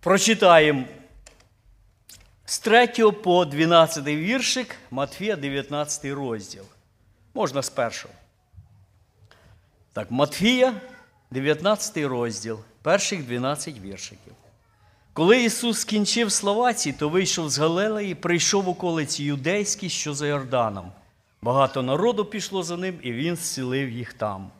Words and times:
Прочитаємо 0.00 0.84
з 2.44 2.58
3 2.58 2.86
по 3.22 3.44
12 3.44 4.06
віршик 4.06 4.76
Матфія 4.90 5.36
19 5.36 6.04
розділ. 6.04 6.64
Можна 7.34 7.62
з 7.62 7.70
першого. 7.70 8.14
Так, 9.92 10.10
Матфія, 10.10 10.74
19 11.30 11.96
розділ, 11.96 12.58
перших 12.82 13.26
12 13.26 13.80
віршиків. 13.80 14.32
Коли 15.12 15.44
Ісус 15.44 15.80
скінчив 15.80 16.32
слова 16.32 16.74
ці, 16.74 16.92
то 16.92 17.08
вийшов 17.08 17.50
з 17.50 17.58
Галилеї, 17.58 18.14
прийшов 18.14 18.64
в 18.64 18.68
околиці 18.68 19.24
юдейські, 19.24 19.88
що 19.88 20.14
за 20.14 20.26
Йорданом. 20.26 20.92
Багато 21.42 21.82
народу 21.82 22.24
пішло 22.24 22.62
за 22.62 22.76
ним, 22.76 22.98
і 23.02 23.12
він 23.12 23.36
зцілив 23.36 23.90
їх 23.90 24.12
там. 24.12 24.50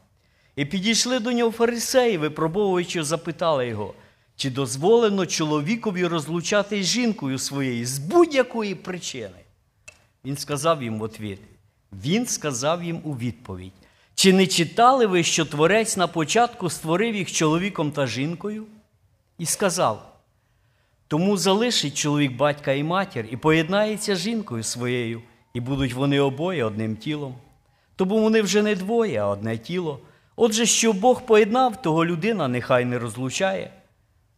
І 0.56 0.64
підійшли 0.64 1.18
до 1.18 1.32
нього 1.32 1.50
фарисеї, 1.50 2.18
випробовуючи, 2.18 3.02
запитали 3.02 3.68
його, 3.68 3.94
чи 4.38 4.50
дозволено 4.50 5.26
чоловікові 5.26 6.06
розлучати 6.06 6.82
з 6.82 6.86
жінкою 6.86 7.38
своєю 7.38 7.86
з 7.86 7.98
будь-якої 7.98 8.74
причини. 8.74 9.38
Він 10.24 10.36
сказав 10.36 10.82
їм 10.82 10.98
в 10.98 11.02
отвіт. 11.02 11.40
Він 11.92 12.26
сказав 12.26 12.84
їм 12.84 13.00
у 13.04 13.12
відповідь: 13.12 13.72
Чи 14.14 14.32
не 14.32 14.46
читали 14.46 15.06
ви, 15.06 15.22
що 15.22 15.44
творець 15.44 15.96
на 15.96 16.06
початку 16.06 16.70
створив 16.70 17.16
їх 17.16 17.32
чоловіком 17.32 17.92
та 17.92 18.06
жінкою? 18.06 18.66
І 19.38 19.46
сказав: 19.46 20.16
Тому 21.08 21.36
залишить 21.36 21.94
чоловік 21.94 22.32
батька 22.32 22.72
і 22.72 22.82
матір, 22.82 23.26
і 23.30 23.36
поєднається 23.36 24.16
з 24.16 24.18
жінкою 24.18 24.62
своєю, 24.62 25.22
і 25.54 25.60
будуть 25.60 25.94
вони 25.94 26.20
обоє 26.20 26.64
одним 26.64 26.96
тілом. 26.96 27.34
Тому 27.96 28.22
вони 28.22 28.42
вже 28.42 28.62
не 28.62 28.74
двоє, 28.74 29.20
а 29.20 29.26
одне 29.26 29.58
тіло. 29.58 30.00
Отже, 30.36 30.66
що 30.66 30.92
Бог 30.92 31.22
поєднав, 31.22 31.82
того 31.82 32.06
людина 32.06 32.48
нехай 32.48 32.84
не 32.84 32.98
розлучає. 32.98 33.70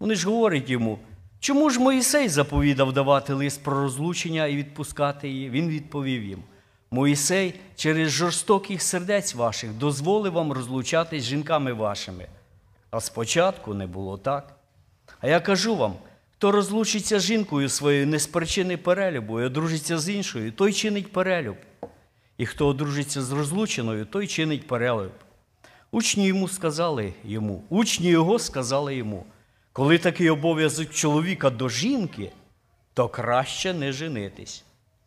Вони 0.01 0.15
ж 0.15 0.27
говорять 0.27 0.71
йому, 0.71 0.99
чому 1.41 1.71
ж 1.71 1.81
Моїсей 1.81 2.29
заповідав 2.29 2.93
давати 2.93 3.33
лист 3.33 3.63
про 3.63 3.81
розлучення 3.81 4.47
і 4.47 4.57
відпускати 4.57 5.29
її? 5.29 5.51
Він 5.51 5.69
відповів 5.69 6.25
їм: 6.25 6.43
Моїсей 6.91 7.55
через 7.77 8.11
жорстоких 8.11 8.83
сердець 8.83 9.35
ваших 9.35 9.73
дозволив 9.73 10.33
вам 10.33 10.53
розлучатись 10.53 11.23
з 11.23 11.27
жінками 11.27 11.73
вашими. 11.73 12.27
А 12.91 13.01
спочатку 13.01 13.75
не 13.75 13.87
було 13.87 14.19
так. 14.19 14.57
А 15.21 15.29
я 15.29 15.41
кажу 15.41 15.77
вам, 15.77 15.95
хто 16.35 16.53
розлучиться 16.53 17.21
з 17.21 17.23
жінкою 17.23 17.69
своєю 17.69 18.07
не 18.07 18.19
з 18.19 18.27
причини 18.27 18.77
перелюбу 18.77 19.41
і 19.41 19.45
одружиться 19.45 19.99
з 19.99 20.09
іншою, 20.09 20.53
той 20.53 20.73
чинить 20.73 21.13
перелюб. 21.13 21.57
І 22.39 22.47
хто 22.47 22.67
одружиться 22.67 23.23
з 23.23 23.33
розлученою, 23.33 24.05
той 24.05 24.27
чинить 24.27 24.67
перелюб. 24.67 25.13
Учні 25.91 26.27
йому 26.27 26.49
сказали 26.49 27.13
йому, 27.25 27.65
учні 27.69 28.09
його 28.09 28.39
сказали 28.39 28.97
йому, 28.97 29.25
коли 29.73 29.99
такий 29.99 30.31
обов'язок 30.31 30.91
чоловіка 30.91 31.51
до 31.51 31.69
жінки, 31.69 32.33
то 32.95 33.09
краще 33.09 33.75
не 33.75 33.93
женитись. 33.93 34.65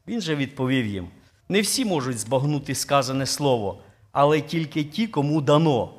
Він 0.07 0.21
же 0.21 0.35
відповів 0.35 0.85
їм: 0.85 1.07
не 1.49 1.61
всі 1.61 1.85
можуть 1.85 2.19
збагнути 2.19 2.75
сказане 2.75 3.25
слово, 3.25 3.79
але 4.11 4.41
тільки 4.41 4.83
ті, 4.83 5.07
кому 5.07 5.41
дано. 5.41 5.93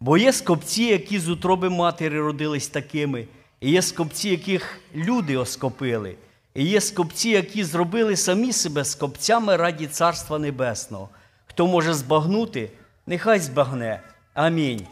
Бо 0.00 0.18
є 0.18 0.32
скопці, 0.32 0.82
які 0.82 1.18
з 1.18 1.28
утроби 1.28 1.70
матері 1.70 2.18
родились 2.18 2.68
такими, 2.68 3.26
і 3.60 3.70
є 3.70 3.82
скопці, 3.82 4.28
яких 4.28 4.80
люди 4.94 5.36
оскопили, 5.36 6.16
і 6.54 6.64
є 6.64 6.80
скопці, 6.80 7.28
які 7.28 7.64
зробили 7.64 8.16
самі 8.16 8.52
себе 8.52 8.84
скопцями 8.84 9.56
раді 9.56 9.86
Царства 9.86 10.38
Небесного. 10.38 11.08
Хто 11.46 11.66
може 11.66 11.94
збагнути, 11.94 12.70
нехай 13.06 13.40
збагне. 13.40 14.02
Амінь. 14.34 14.86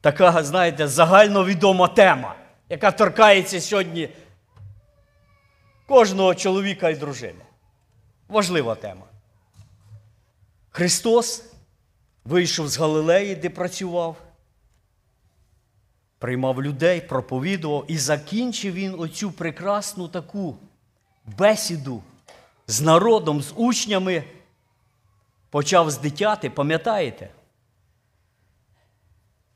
Така, 0.00 0.44
знаєте, 0.44 0.88
загальновідома 0.88 1.88
тема, 1.88 2.34
яка 2.68 2.90
торкається 2.90 3.60
сьогодні 3.60 4.08
кожного 5.86 6.34
чоловіка 6.34 6.88
і 6.88 6.94
дружини. 6.94 7.44
Важлива 8.28 8.74
тема. 8.74 9.06
Христос 10.70 11.44
вийшов 12.24 12.68
з 12.68 12.78
Галилеї, 12.78 13.34
де 13.34 13.50
працював, 13.50 14.16
приймав 16.18 16.62
людей, 16.62 17.00
проповідував 17.00 17.84
і 17.88 17.98
закінчив 17.98 18.74
він 18.74 19.00
оцю 19.00 19.32
прекрасну 19.32 20.08
таку 20.08 20.56
бесіду 21.38 22.02
з 22.66 22.80
народом, 22.80 23.42
з 23.42 23.52
учнями. 23.56 24.24
Почав 25.50 25.90
з 25.90 25.98
дитяти, 25.98 26.50
пам'ятаєте? 26.50 27.30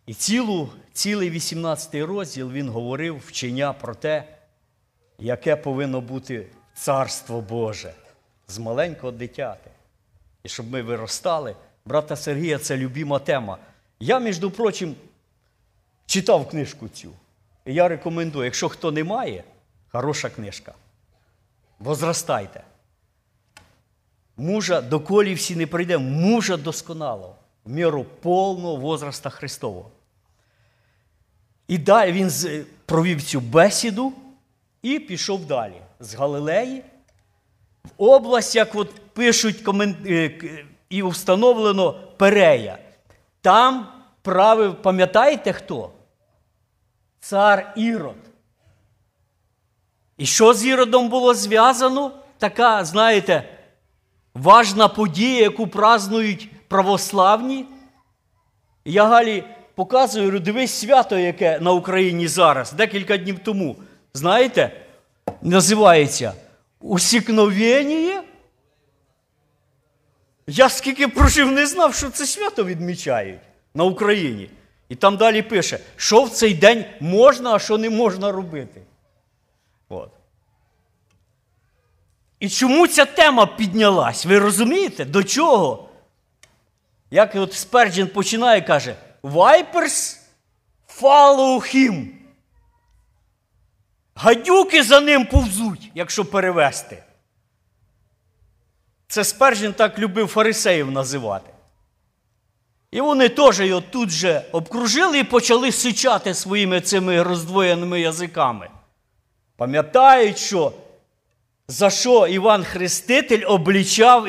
І 0.06 0.14
цілу, 0.14 0.68
цілий 0.92 1.30
18 1.30 1.94
розділ 1.94 2.52
він 2.52 2.68
говорив 2.68 3.22
вчення 3.26 3.72
про 3.72 3.94
те, 3.94 4.24
яке 5.18 5.56
повинно 5.56 6.00
бути 6.00 6.46
царство 6.74 7.40
Боже 7.40 7.94
з 8.48 8.58
маленького 8.58 9.12
дитяти. 9.12 9.70
І 10.42 10.48
щоб 10.48 10.70
ми 10.70 10.82
виростали. 10.82 11.56
Брата 11.84 12.16
Сергія, 12.16 12.58
це 12.58 12.76
любима 12.76 13.18
тема. 13.18 13.58
Я, 14.00 14.18
між 14.18 14.38
прочим, 14.38 14.94
читав 16.06 16.48
книжку 16.48 16.88
цю. 16.88 17.10
І 17.64 17.74
я 17.74 17.88
рекомендую, 17.88 18.44
якщо 18.44 18.68
хто 18.68 18.92
не 18.92 19.04
має, 19.04 19.44
хороша 19.88 20.30
книжка. 20.30 20.74
Возрастайте. 21.78 22.64
Мужа 24.36 24.80
доколі 24.80 25.34
всі 25.34 25.56
не 25.56 25.66
прийде, 25.66 25.98
мужа 25.98 26.56
досконалого, 26.56 27.36
в 27.64 27.70
міру 27.70 28.04
повного 28.04 28.76
возраста 28.76 29.30
Христового. 29.30 29.90
І 31.68 31.78
далі 31.78 32.12
він 32.12 32.30
провів 32.86 33.22
цю 33.22 33.40
бесіду 33.40 34.12
і 34.82 34.98
пішов 34.98 35.46
далі 35.46 35.82
з 36.00 36.14
Галилеї 36.14 36.82
в 37.84 37.90
область, 38.02 38.56
як 38.56 38.74
от 38.74 38.94
пишуть 39.12 39.60
комен... 39.60 39.96
і 40.88 41.02
встановлено 41.02 41.92
Перея. 42.16 42.78
Там 43.40 43.86
правив, 44.22 44.82
пам'ятаєте 44.82 45.52
хто? 45.52 45.90
Цар 47.20 47.72
Ірод. 47.76 48.16
І 50.16 50.26
що 50.26 50.54
з 50.54 50.66
Іродом 50.66 51.08
було 51.08 51.34
зв'язано? 51.34 52.12
Така, 52.38 52.84
знаєте, 52.84 53.58
важна 54.34 54.88
подія, 54.88 55.40
яку 55.40 55.66
празнують 55.66 56.68
православні. 56.68 57.66
Я 58.84 59.06
Галі 59.06 59.44
показую, 59.74 60.40
дивись 60.40 60.74
свято, 60.74 61.18
яке 61.18 61.60
на 61.60 61.72
Україні 61.72 62.28
зараз, 62.28 62.72
декілька 62.72 63.16
днів 63.16 63.38
тому. 63.38 63.76
Знаєте, 64.14 64.70
називається 65.42 66.32
Усікновення. 66.80 68.22
Я 70.46 70.68
скільки 70.68 71.08
прожив, 71.08 71.52
не 71.52 71.66
знав, 71.66 71.94
що 71.94 72.10
це 72.10 72.26
свято 72.26 72.64
відмічають 72.64 73.40
на 73.74 73.84
Україні. 73.84 74.50
І 74.88 74.94
там 74.94 75.16
далі 75.16 75.42
пише, 75.42 75.78
що 75.96 76.22
в 76.22 76.30
цей 76.30 76.54
день 76.54 76.84
можна, 77.00 77.52
а 77.54 77.58
що 77.58 77.78
не 77.78 77.90
можна 77.90 78.32
робити. 78.32 78.82
От. 79.88 80.10
І 82.40 82.48
чому 82.48 82.86
ця 82.86 83.04
тема 83.04 83.46
піднялась? 83.46 84.26
Ви 84.26 84.38
розумієте? 84.38 85.04
До 85.04 85.24
чого? 85.24 85.88
Як 87.10 87.34
от 87.34 87.52
Сперджен 87.52 88.06
починає 88.06 88.60
каже, 88.60 88.94
Vipers 89.24 90.18
follow 91.00 91.60
him. 91.74 92.08
Гадюки 94.14 94.82
за 94.82 95.00
ним 95.00 95.26
повзуть, 95.26 95.90
якщо 95.94 96.24
перевести. 96.24 97.02
Це 99.08 99.24
Спержін 99.24 99.72
так 99.72 99.98
любив 99.98 100.28
фарисеїв 100.28 100.90
називати. 100.90 101.50
І 102.90 103.00
вони 103.00 103.28
теж 103.28 103.60
його 103.60 103.80
тут 103.80 104.10
же 104.10 104.44
обкружили 104.52 105.18
і 105.18 105.24
почали 105.24 105.72
сичати 105.72 106.34
своїми 106.34 106.80
цими 106.80 107.22
роздвоєними 107.22 108.00
язиками. 108.00 108.68
Пам'ятають, 109.56 110.38
що 110.38 110.72
за 111.68 111.90
що 111.90 112.26
Іван 112.26 112.64
Хреститель 112.64 113.44
облічав 113.46 114.28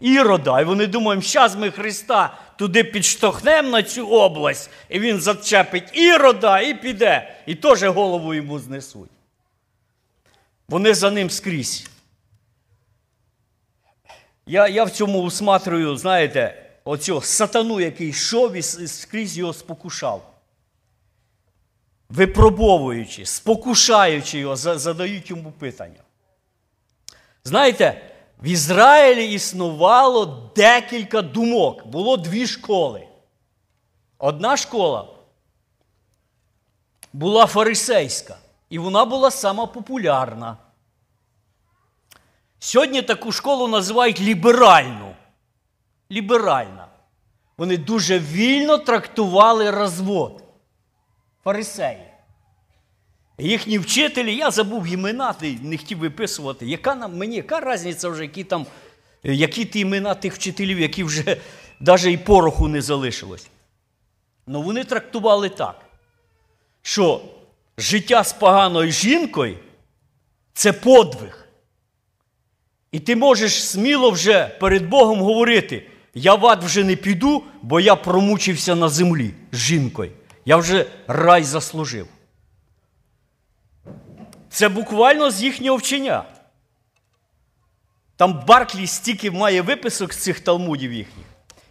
Ірода. 0.00 0.60
І 0.60 0.64
вони 0.64 0.86
думають, 0.86 1.24
зараз 1.24 1.56
ми 1.56 1.70
Христа 1.70 2.38
туди 2.58 2.84
підштовхнемо 2.84 3.70
на 3.70 3.82
цю 3.82 4.08
область, 4.08 4.70
і 4.88 5.00
він 5.00 5.20
зачепить 5.20 5.96
Ірода 5.96 6.60
і 6.60 6.74
піде. 6.74 7.36
І 7.46 7.54
теж 7.54 7.82
голову 7.82 8.34
йому 8.34 8.58
знесуть. 8.58 9.10
Вони 10.68 10.94
за 10.94 11.10
ним 11.10 11.30
скрізь. 11.30 11.88
Я 14.46 14.68
я 14.68 14.84
в 14.84 14.90
цьому 14.90 15.22
усматрую, 15.22 15.96
знаєте, 15.96 16.70
оцього 16.84 17.20
сатану, 17.20 17.80
який 17.80 18.08
йшов 18.08 18.52
і 18.56 18.62
скрізь 18.62 19.38
його 19.38 19.52
спокушав. 19.52 20.34
Випробовуючи, 22.08 23.26
спокушаючи 23.26 24.38
його, 24.38 24.56
задають 24.56 25.30
йому 25.30 25.52
питання. 25.52 26.02
Знаєте, 27.44 28.07
в 28.42 28.46
Ізраїлі 28.46 29.32
існувало 29.32 30.50
декілька 30.56 31.22
думок. 31.22 31.86
Було 31.86 32.16
дві 32.16 32.46
школи. 32.46 33.08
Одна 34.18 34.56
школа 34.56 35.08
була 37.12 37.46
фарисейська, 37.46 38.36
і 38.70 38.78
вона 38.78 39.04
була 39.04 39.30
сама 39.30 39.66
популярна. 39.66 40.56
Сьогодні 42.58 43.02
таку 43.02 43.32
школу 43.32 43.68
називають 43.68 44.20
ліберальну. 44.20 45.14
Ліберальна. 46.10 46.88
Вони 47.58 47.76
дуже 47.76 48.18
вільно 48.18 48.78
трактували 48.78 49.70
розвод. 49.70 50.42
Фарисеї. 51.44 52.07
Їхні 53.38 53.78
вчителі, 53.78 54.36
я 54.36 54.50
забув 54.50 54.86
імена, 54.86 55.34
не 55.62 55.76
хотів 55.76 55.98
виписувати. 55.98 56.66
Яка 56.66 56.94
нам 56.94 57.16
мені, 57.16 57.36
яка 57.36 57.74
різниця 57.74 58.08
вже, 58.08 58.22
які 58.22 58.44
там, 58.44 58.66
які 59.22 59.64
ті 59.64 59.80
імена 59.80 60.14
тих 60.14 60.34
вчителів, 60.34 60.80
які 60.80 61.04
вже 61.04 61.36
навіть 61.80 62.04
і 62.04 62.16
пороху 62.16 62.68
не 62.68 62.82
залишилось. 62.82 63.46
Ну 64.46 64.62
вони 64.62 64.84
трактували 64.84 65.48
так, 65.48 65.80
що 66.82 67.20
життя 67.78 68.24
з 68.24 68.32
поганою 68.32 68.92
жінкою 68.92 69.58
це 70.52 70.72
подвиг. 70.72 71.48
І 72.92 73.00
ти 73.00 73.16
можеш 73.16 73.64
сміло 73.64 74.10
вже 74.10 74.46
перед 74.60 74.88
Богом 74.88 75.20
говорити: 75.20 75.86
я 76.14 76.34
в 76.34 76.46
ад 76.46 76.64
вже 76.64 76.84
не 76.84 76.96
піду, 76.96 77.42
бо 77.62 77.80
я 77.80 77.96
промучився 77.96 78.74
на 78.74 78.88
землі 78.88 79.34
з 79.52 79.58
жінкою. 79.58 80.12
Я 80.44 80.56
вже 80.56 80.86
рай 81.06 81.44
заслужив. 81.44 82.06
Це 84.58 84.68
буквально 84.68 85.30
з 85.30 85.42
їхнього 85.42 85.76
вчення. 85.76 86.24
Там 88.16 88.44
Барклі 88.46 88.86
стільки 88.86 89.30
має 89.30 89.62
виписок 89.62 90.12
з 90.12 90.16
цих 90.16 90.40
талмудів 90.40 90.92
їхніх. 90.92 91.26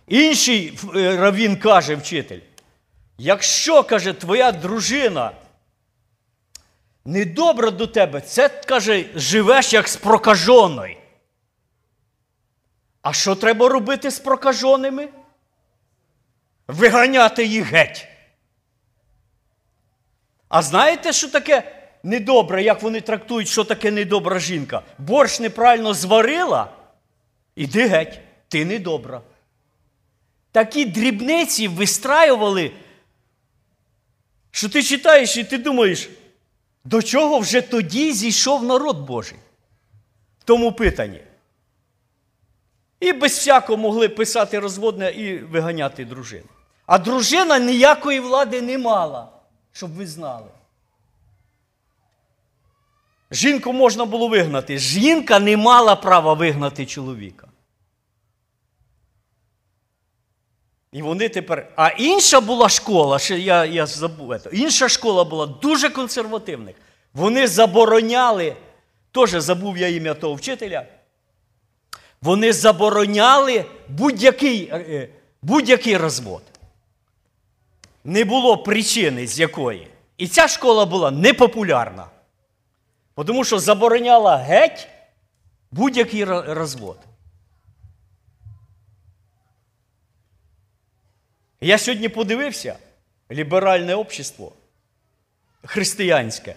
Інший 0.08 0.80
е, 0.96 1.18
равін 1.18 1.58
каже, 1.58 1.96
вчитель, 1.96 2.40
якщо, 3.18 3.84
каже, 3.84 4.14
твоя 4.14 4.52
дружина 4.52 5.32
недобра 7.06 7.72
до 7.72 7.88
тебе, 7.88 8.22
це, 8.22 8.50
каже, 8.50 9.06
живеш 9.16 9.74
як 9.74 9.88
з 9.88 9.96
прокаженою. 9.96 10.98
А 13.02 13.14
що 13.14 13.36
треба 13.36 13.70
робити 13.70 14.12
з 14.12 14.20
прокаженими? 14.20 15.10
Виганяти 16.68 17.46
їх 17.46 17.66
геть. 17.66 18.08
А 20.50 20.62
знаєте, 20.62 21.14
що 21.14 21.30
таке 21.30 21.77
недобре, 22.04 22.64
як 22.64 22.82
вони 22.82 23.02
трактують, 23.02 23.48
що 23.48 23.64
таке 23.64 23.92
недобра 23.92 24.40
жінка? 24.40 24.82
Борщ 24.98 25.40
неправильно 25.40 25.94
зварила, 25.94 26.72
іди 27.56 27.88
геть, 27.88 28.20
ти 28.48 28.66
недобра. 28.66 29.22
Такі 30.52 30.86
дрібниці 30.86 31.68
вистраювали, 31.68 32.72
що 34.52 34.70
ти 34.70 34.84
читаєш 34.84 35.38
і 35.38 35.44
ти 35.44 35.58
думаєш, 35.58 36.10
до 36.86 37.02
чого 37.02 37.40
вже 37.40 37.62
тоді 37.62 38.14
зійшов 38.14 38.64
народ 38.64 38.98
Божий? 38.98 39.38
В 40.40 40.44
тому 40.44 40.72
питанні. 40.72 41.22
І 43.00 43.14
без 43.14 43.32
всякого 43.32 43.78
могли 43.78 44.10
писати 44.10 44.60
розводне 44.60 45.12
і 45.12 45.38
виганяти 45.38 46.06
дружину. 46.06 46.48
А 46.86 46.98
дружина 46.98 47.60
ніякої 47.60 48.20
влади 48.20 48.62
не 48.62 48.78
мала, 48.78 49.30
щоб 49.72 49.94
ви 49.94 50.08
знали. 50.08 50.48
Жінку 53.32 53.74
можна 53.74 54.06
було 54.06 54.28
вигнати. 54.28 54.78
Жінка 54.78 55.40
не 55.40 55.58
мала 55.58 55.96
права 55.96 56.34
вигнати 56.34 56.86
чоловіка. 56.86 57.48
І 60.92 61.02
вони 61.02 61.30
тепер. 61.30 61.72
А 61.76 61.88
інша 61.88 62.42
була 62.42 62.70
школа, 62.70 63.20
ще 63.20 63.40
я 63.40 63.66
я 63.66 63.86
забув, 63.86 64.40
це, 64.40 64.50
інша 64.54 64.90
школа 64.90 65.24
була 65.24 65.46
дуже 65.46 65.90
консервативних. 65.90 66.76
Вони 67.14 67.48
забороняли, 67.48 68.56
теж 69.12 69.30
забув 69.30 69.78
я 69.78 69.88
ім'я 69.88 70.14
того 70.14 70.36
вчителя. 70.36 70.86
Вони 72.22 72.54
забороняли 72.54 73.66
будь-який 73.90 74.70
е, 74.72 75.10
будь-який 75.42 75.98
розвод. 75.98 76.42
Не 78.04 78.26
було 78.26 78.58
причини, 78.58 79.28
з 79.28 79.40
якої. 79.40 79.88
І 80.18 80.28
ця 80.28 80.48
школа 80.48 80.86
була 80.86 81.12
непопулярна. 81.12 82.06
Тому 83.26 83.44
що 83.44 83.60
забороняла 83.60 84.38
геть 84.38 84.88
будь-який 85.72 86.24
розвод. 86.26 87.00
Я 91.62 91.78
сьогодні 91.78 92.10
подивився 92.10 92.78
ліберальне 93.32 93.96
общество 93.96 94.52
християнське. 95.66 96.56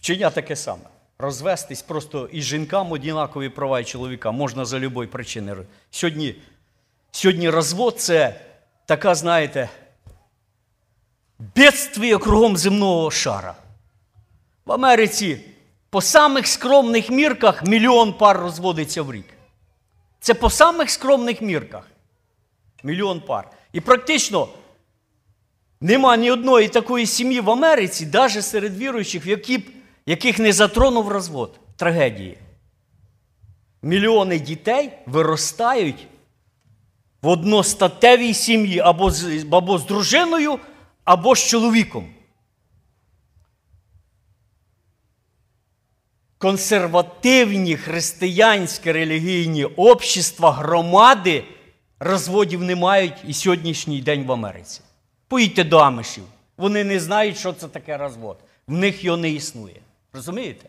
Вчення 0.00 0.30
таке 0.30 0.56
саме. 0.56 0.84
Розвестись 1.18 1.82
просто 1.82 2.28
і 2.32 2.42
жінкам 2.42 2.92
однакові 2.92 3.48
права 3.48 3.80
і 3.80 3.84
чоловікам 3.84 4.34
можна 4.34 4.64
за 4.64 4.76
будь-якої 4.76 5.08
причини. 5.08 5.56
Сьогодні 5.90 6.34
сьогодні 7.10 7.50
розвод 7.50 8.00
це 8.00 8.40
така, 8.86 9.14
знаєте, 9.14 9.68
бедствие 11.38 12.18
кругом 12.18 12.56
земного 12.56 13.10
шара. 13.10 13.54
В 14.68 14.72
Америці 14.72 15.40
по 15.90 16.00
самих 16.00 16.46
скромних 16.46 17.10
мірках 17.10 17.64
мільйон 17.64 18.12
пар 18.12 18.40
розводиться 18.40 19.02
в 19.02 19.12
рік. 19.12 19.24
Це 20.20 20.34
по 20.34 20.50
самих 20.50 20.90
скромних 20.90 21.42
мірках. 21.42 21.90
Мільйон 22.82 23.20
пар. 23.20 23.50
І 23.72 23.80
практично 23.80 24.48
нема 25.80 26.16
ні 26.16 26.30
одної 26.30 26.68
такої 26.68 27.06
сім'ї 27.06 27.40
в 27.40 27.50
Америці, 27.50 28.08
навіть 28.12 28.44
серед 28.44 28.76
віруючих, 28.76 29.26
які, 29.26 29.64
яких 30.06 30.38
не 30.38 30.52
затронув 30.52 31.08
розвод 31.08 31.60
трагедії. 31.76 32.38
Мільйони 33.82 34.38
дітей 34.38 34.90
виростають 35.06 36.06
в 37.22 37.28
одностатевій 37.28 38.34
сім'ї 38.34 38.80
або 38.80 39.10
з, 39.10 39.46
або 39.52 39.78
з 39.78 39.86
дружиною, 39.86 40.58
або 41.04 41.34
з 41.34 41.46
чоловіком. 41.46 42.17
Консервативні 46.38 47.76
християнські 47.76 48.92
релігійні 48.92 49.64
общества, 49.64 50.52
громади 50.52 51.44
розводів 52.00 52.62
не 52.62 52.76
мають 52.76 53.14
і 53.26 53.34
сьогоднішній 53.34 54.00
день 54.00 54.24
в 54.24 54.32
Америці. 54.32 54.80
Поїдьте 55.28 55.64
до 55.64 55.78
Амишів. 55.78 56.24
Вони 56.56 56.84
не 56.84 57.00
знають, 57.00 57.38
що 57.38 57.52
це 57.52 57.68
таке 57.68 57.96
розвод. 57.96 58.38
В 58.66 58.72
них 58.72 59.04
його 59.04 59.16
не 59.16 59.30
існує. 59.30 59.80
Розумієте? 60.12 60.68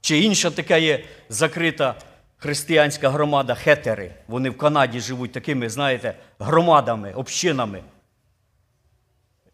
Чи 0.00 0.18
інша 0.18 0.50
така 0.50 0.76
є 0.76 1.04
закрита 1.28 1.94
християнська 2.36 3.10
громада 3.10 3.54
хетери. 3.54 4.14
Вони 4.28 4.50
в 4.50 4.58
Канаді 4.58 5.00
живуть 5.00 5.32
такими, 5.32 5.68
знаєте, 5.68 6.14
громадами, 6.38 7.12
общинами. 7.12 7.82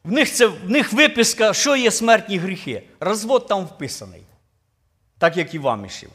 В 0.04 0.12
них 0.12 0.32
це, 0.32 0.46
в 0.46 0.70
них 0.70 0.92
виписка, 0.92 1.54
що 1.54 1.76
є 1.76 1.90
смертні 1.90 2.38
гріхи. 2.38 2.82
Розвод 3.00 3.46
там 3.46 3.64
вписаний. 3.64 4.22
Так 5.24 5.36
як 5.36 5.54
і 5.54 5.58
в 5.58 5.68
Амішів. 5.68 6.10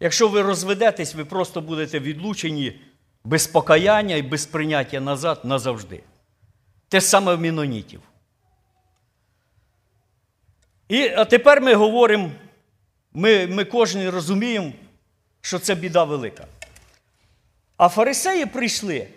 Якщо 0.00 0.28
ви 0.28 0.42
розведетесь, 0.42 1.14
ви 1.14 1.24
просто 1.24 1.60
будете 1.60 2.00
відлучені 2.00 2.80
без 3.24 3.46
покаяння 3.46 4.16
і 4.16 4.22
без 4.22 4.46
прийняття 4.46 5.00
назад 5.00 5.40
назавжди. 5.44 6.02
Те 6.88 7.00
саме 7.00 7.34
в 7.34 7.40
мінонітів. 7.40 8.00
І 10.88 11.08
а 11.08 11.24
тепер 11.24 11.60
ми 11.60 11.74
говоримо, 11.74 12.30
ми 13.12 13.46
ми 13.46 13.64
кожен 13.64 14.10
розуміємо, 14.10 14.72
що 15.40 15.58
це 15.58 15.74
біда 15.74 16.04
велика. 16.04 16.46
А 17.76 17.88
фарисеї 17.88 18.46
прийшли, 18.46 19.08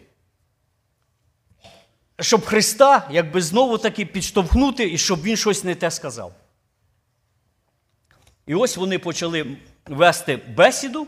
щоб 2.20 2.46
Христа 2.46 3.08
якби 3.12 3.42
знову 3.42 3.78
таки 3.78 4.06
підштовхнути 4.06 4.92
і 4.92 4.98
щоб 4.98 5.22
він 5.22 5.38
щось 5.38 5.64
не 5.64 5.76
те 5.76 5.92
сказав. 5.92 6.34
І 8.50 8.56
ось 8.56 8.78
вони 8.78 9.00
почали 9.00 9.58
вести 9.86 10.38
бесіду. 10.38 11.08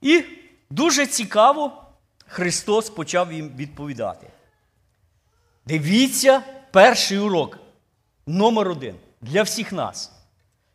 І 0.00 0.24
дуже 0.70 1.06
цікаво 1.06 1.84
Христос 2.26 2.90
почав 2.90 3.32
їм 3.32 3.56
відповідати. 3.56 4.26
Дивіться, 5.66 6.42
перший 6.70 7.18
урок 7.18 7.58
номер 8.26 8.68
один 8.68 8.96
для 9.20 9.42
всіх 9.42 9.72
нас. 9.72 10.12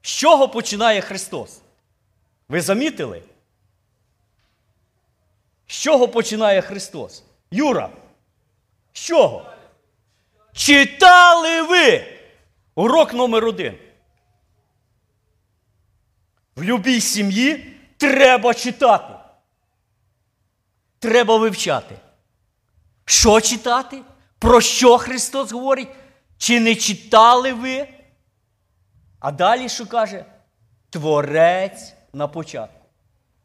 З 0.02 0.08
чого 0.10 0.50
починає 0.50 1.02
Христос? 1.02 1.62
Ви 2.50 2.62
замітили? 2.62 3.24
З 5.68 5.74
чого 5.74 6.08
починає 6.08 6.62
Христос? 6.62 7.24
Юра? 7.52 7.90
З 8.94 9.00
чого? 9.00 9.46
Читали 10.54 11.62
ви? 11.62 12.06
Урок 12.76 13.14
номер 13.14 13.46
один. 13.46 13.89
В 16.60 16.64
любій 16.64 17.02
сім'ї 17.02 17.74
треба 17.98 18.54
читати. 18.54 19.14
Треба 21.00 21.38
вивчати. 21.38 21.96
Що 23.06 23.42
читати? 23.42 24.02
Про 24.40 24.62
що 24.62 24.98
Христос 24.98 25.52
говорить? 25.52 25.88
Чи 26.38 26.60
не 26.60 26.76
читали 26.76 27.54
ви? 27.54 27.88
А 29.20 29.32
далі 29.32 29.70
що 29.70 29.86
каже? 29.86 30.26
Творець 30.90 31.94
на 32.14 32.28
початку. 32.28 32.86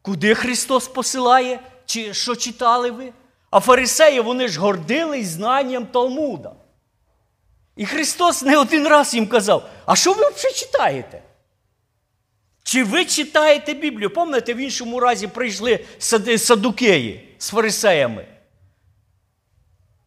Куди 0.01 0.35
Христос 0.35 0.87
посилає? 0.87 1.59
Чи 1.85 2.13
що 2.13 2.35
читали 2.35 2.91
ви? 2.91 3.13
А 3.51 3.59
фарисеї 3.59 4.19
вони 4.19 4.47
ж 4.47 4.59
гордились 4.59 5.27
знанням 5.27 5.85
Талмуда. 5.85 6.51
І 7.75 7.85
Христос 7.85 8.41
не 8.41 8.57
один 8.57 8.87
раз 8.87 9.13
їм 9.13 9.27
казав: 9.27 9.69
а 9.85 9.95
що 9.95 10.13
ви 10.13 10.29
взагалі 10.29 10.55
читаєте? 10.55 11.21
Чи 12.65 12.83
ви 12.83 13.05
читаєте 13.05 13.73
Біблію? 13.73 14.09
Пам'ятаєте, 14.09 14.53
в 14.53 14.57
іншому 14.57 14.99
разі 14.99 15.27
прийшли 15.27 15.85
садукеї 16.37 17.35
з 17.37 17.49
фарисеями. 17.49 18.25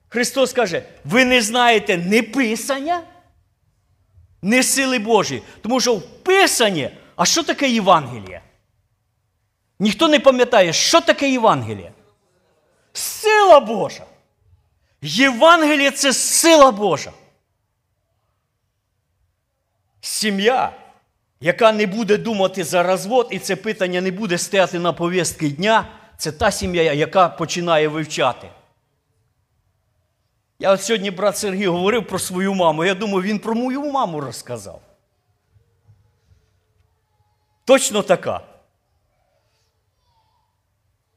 Христос 0.09 0.53
каже: 0.53 0.83
ви 1.05 1.25
не 1.25 1.43
знаєте 1.43 1.97
ні 1.97 2.23
Писання, 2.23 3.03
ні 4.43 4.63
сили 4.63 4.99
Божої. 4.99 5.43
Тому 5.63 5.81
що 5.81 5.95
в 5.95 6.03
Писанні, 6.03 6.91
а 7.17 7.25
що 7.25 7.43
таке 7.43 7.69
Євангеліє? 7.71 8.43
Ніхто 9.79 10.09
не 10.09 10.21
пам'ятає, 10.21 10.73
що 10.73 11.01
таке 11.01 11.31
Євангеліє? 11.31 11.93
Сила 12.93 13.61
Божа. 13.61 14.07
Євангеліє 15.03 15.91
це 15.91 16.13
сила 16.13 16.71
Божа. 16.71 17.13
Сім'я, 20.01 20.88
яка 21.41 21.73
не 21.73 21.87
буде 21.87 22.17
думати 22.17 22.65
за 22.65 22.83
розвод, 22.83 23.29
і 23.31 23.39
це 23.39 23.57
питання 23.57 24.01
не 24.01 24.11
буде 24.11 24.39
стояти 24.39 24.79
на 24.79 24.93
повістки 24.93 25.51
дня, 25.51 25.89
це 26.17 26.33
та 26.33 26.51
сім'я, 26.51 26.93
яка 26.93 27.29
починає 27.29 27.89
вивчати. 27.89 28.49
Я 30.59 30.73
от 30.73 30.83
сьогодні 30.83 31.11
брат 31.11 31.37
Сергій 31.37 31.67
говорив 31.67 32.07
про 32.07 32.19
свою 32.19 32.55
маму. 32.55 32.85
Я 32.85 32.95
думаю, 32.95 33.23
він 33.23 33.39
про 33.39 33.55
мою 33.55 33.83
маму 33.83 34.21
розказав. 34.21 34.81
Точно 37.65 38.03
така. 38.03 38.41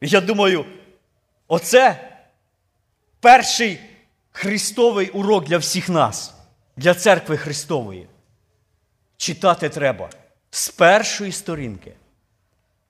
Я 0.02 0.22
думаю, 0.22 0.66
оце 1.48 2.12
перший 3.20 3.80
Христовий 4.32 5.10
урок 5.10 5.46
для 5.46 5.58
всіх 5.58 5.90
нас, 5.90 6.36
для 6.78 6.94
церкви 6.94 7.38
Христової. 7.38 8.08
Читати 9.22 9.70
треба 9.70 10.10
з 10.52 10.70
першої 10.70 11.32
сторінки. 11.32 11.94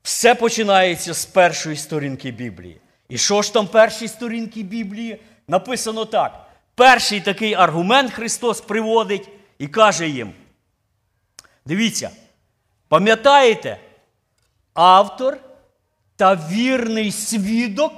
Все 0.04 0.36
починається 0.36 1.14
з 1.14 1.26
першої 1.26 1.76
сторінки 1.76 2.32
Біблії. 2.32 2.82
І 3.10 3.18
що 3.18 3.42
ж 3.42 3.54
там 3.54 3.68
перші 3.68 4.08
сторінки 4.08 4.64
Біблії? 4.64 5.22
Написано 5.48 6.06
так. 6.06 6.46
Перший 6.76 7.22
такий 7.22 7.54
аргумент 7.54 8.14
Христос 8.14 8.62
приводить 8.62 9.30
і 9.58 9.68
каже 9.68 10.10
їм: 10.10 10.34
дивіться, 11.66 12.10
пам'ятаєте, 12.88 13.80
автор 14.74 15.38
та 16.16 16.36
вірний 16.36 17.12
свідок, 17.12 17.94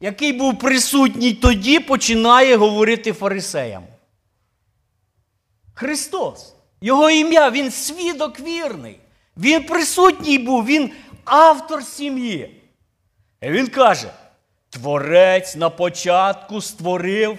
який 0.00 0.32
був 0.32 0.58
присутній 0.58 1.32
тоді, 1.32 1.80
починає 1.80 2.56
говорити 2.56 3.12
фарисеям. 3.12 3.84
Христос. 5.74 6.54
Його 6.80 7.10
ім'я, 7.10 7.50
він 7.50 7.70
свідок 7.70 8.40
вірний. 8.40 9.00
Він 9.36 9.64
присутній 9.64 10.38
був, 10.38 10.66
він 10.66 10.90
автор 11.24 11.84
сім'ї. 11.84 12.62
І 13.42 13.50
він 13.50 13.68
каже: 13.68 14.10
Творець 14.70 15.56
на 15.56 15.70
початку 15.70 16.60
створив 16.60 17.38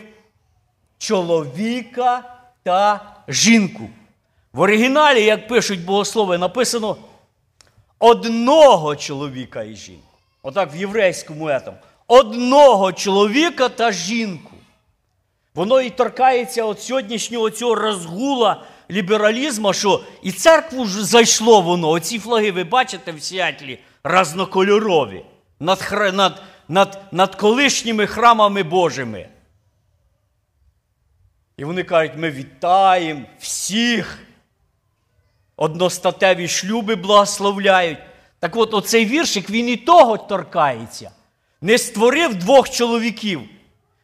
чоловіка 0.98 2.24
та 2.64 3.16
жінку. 3.28 3.90
В 4.54 4.60
оригіналі, 4.60 5.24
як 5.24 5.48
пишуть 5.48 5.86
богослови, 5.86 6.38
написано 6.38 6.98
одного 8.00 8.96
чоловіка 8.96 9.64
і 9.64 9.76
жінку. 9.76 10.08
Отак 10.44 10.74
в 10.74 10.76
єврейському 10.76 11.50
етому. 11.50 11.78
Одного 12.08 12.94
чоловіка 12.94 13.70
та 13.70 13.92
жінку. 13.92 14.52
Воно 15.56 15.82
і 15.82 15.90
торкається 15.90 16.64
от 16.64 16.82
сьогоднішнього 16.82 17.50
цього 17.50 17.76
розгула 17.76 18.64
лібералізму, 18.92 19.74
що 19.74 20.04
і 20.24 20.32
церкву 20.32 20.86
ж 20.86 21.06
зайшло 21.06 21.62
воно. 21.62 21.90
Оці 21.90 22.20
флаги, 22.20 22.52
ви 22.52 22.64
бачите 22.64 23.12
в 23.12 23.22
Сіатлі 23.22 23.80
разнокольорові 24.04 25.26
над, 25.60 25.92
над, 26.14 26.42
над, 26.68 27.02
над 27.12 27.36
колишніми 27.36 28.08
храмами 28.08 28.64
Божими. 28.64 29.30
І 31.58 31.64
вони 31.64 31.84
кажуть, 31.84 32.18
ми 32.18 32.32
вітаємо 32.32 33.22
всіх. 33.40 34.20
Одностатеві 35.56 36.48
шлюби 36.48 36.96
благословляють. 36.96 37.98
Так 38.40 38.56
от 38.56 38.74
оцей 38.74 39.06
віршик, 39.06 39.50
він 39.50 39.70
і 39.70 39.78
того 39.78 40.18
торкається. 40.18 41.12
Не 41.62 41.78
створив 41.78 42.36
двох 42.36 42.70
чоловіків. 42.70 43.42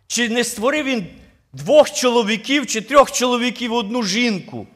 Чи 0.08 0.30
не 0.30 0.44
створив 0.44 0.86
він 0.86 1.08
двох 1.54 1.92
чоловіків 1.92 2.68
чи 2.68 2.82
трьох 2.82 3.12
чоловіків 3.12 3.74
одну 3.74 4.04
жінку. 4.04 4.68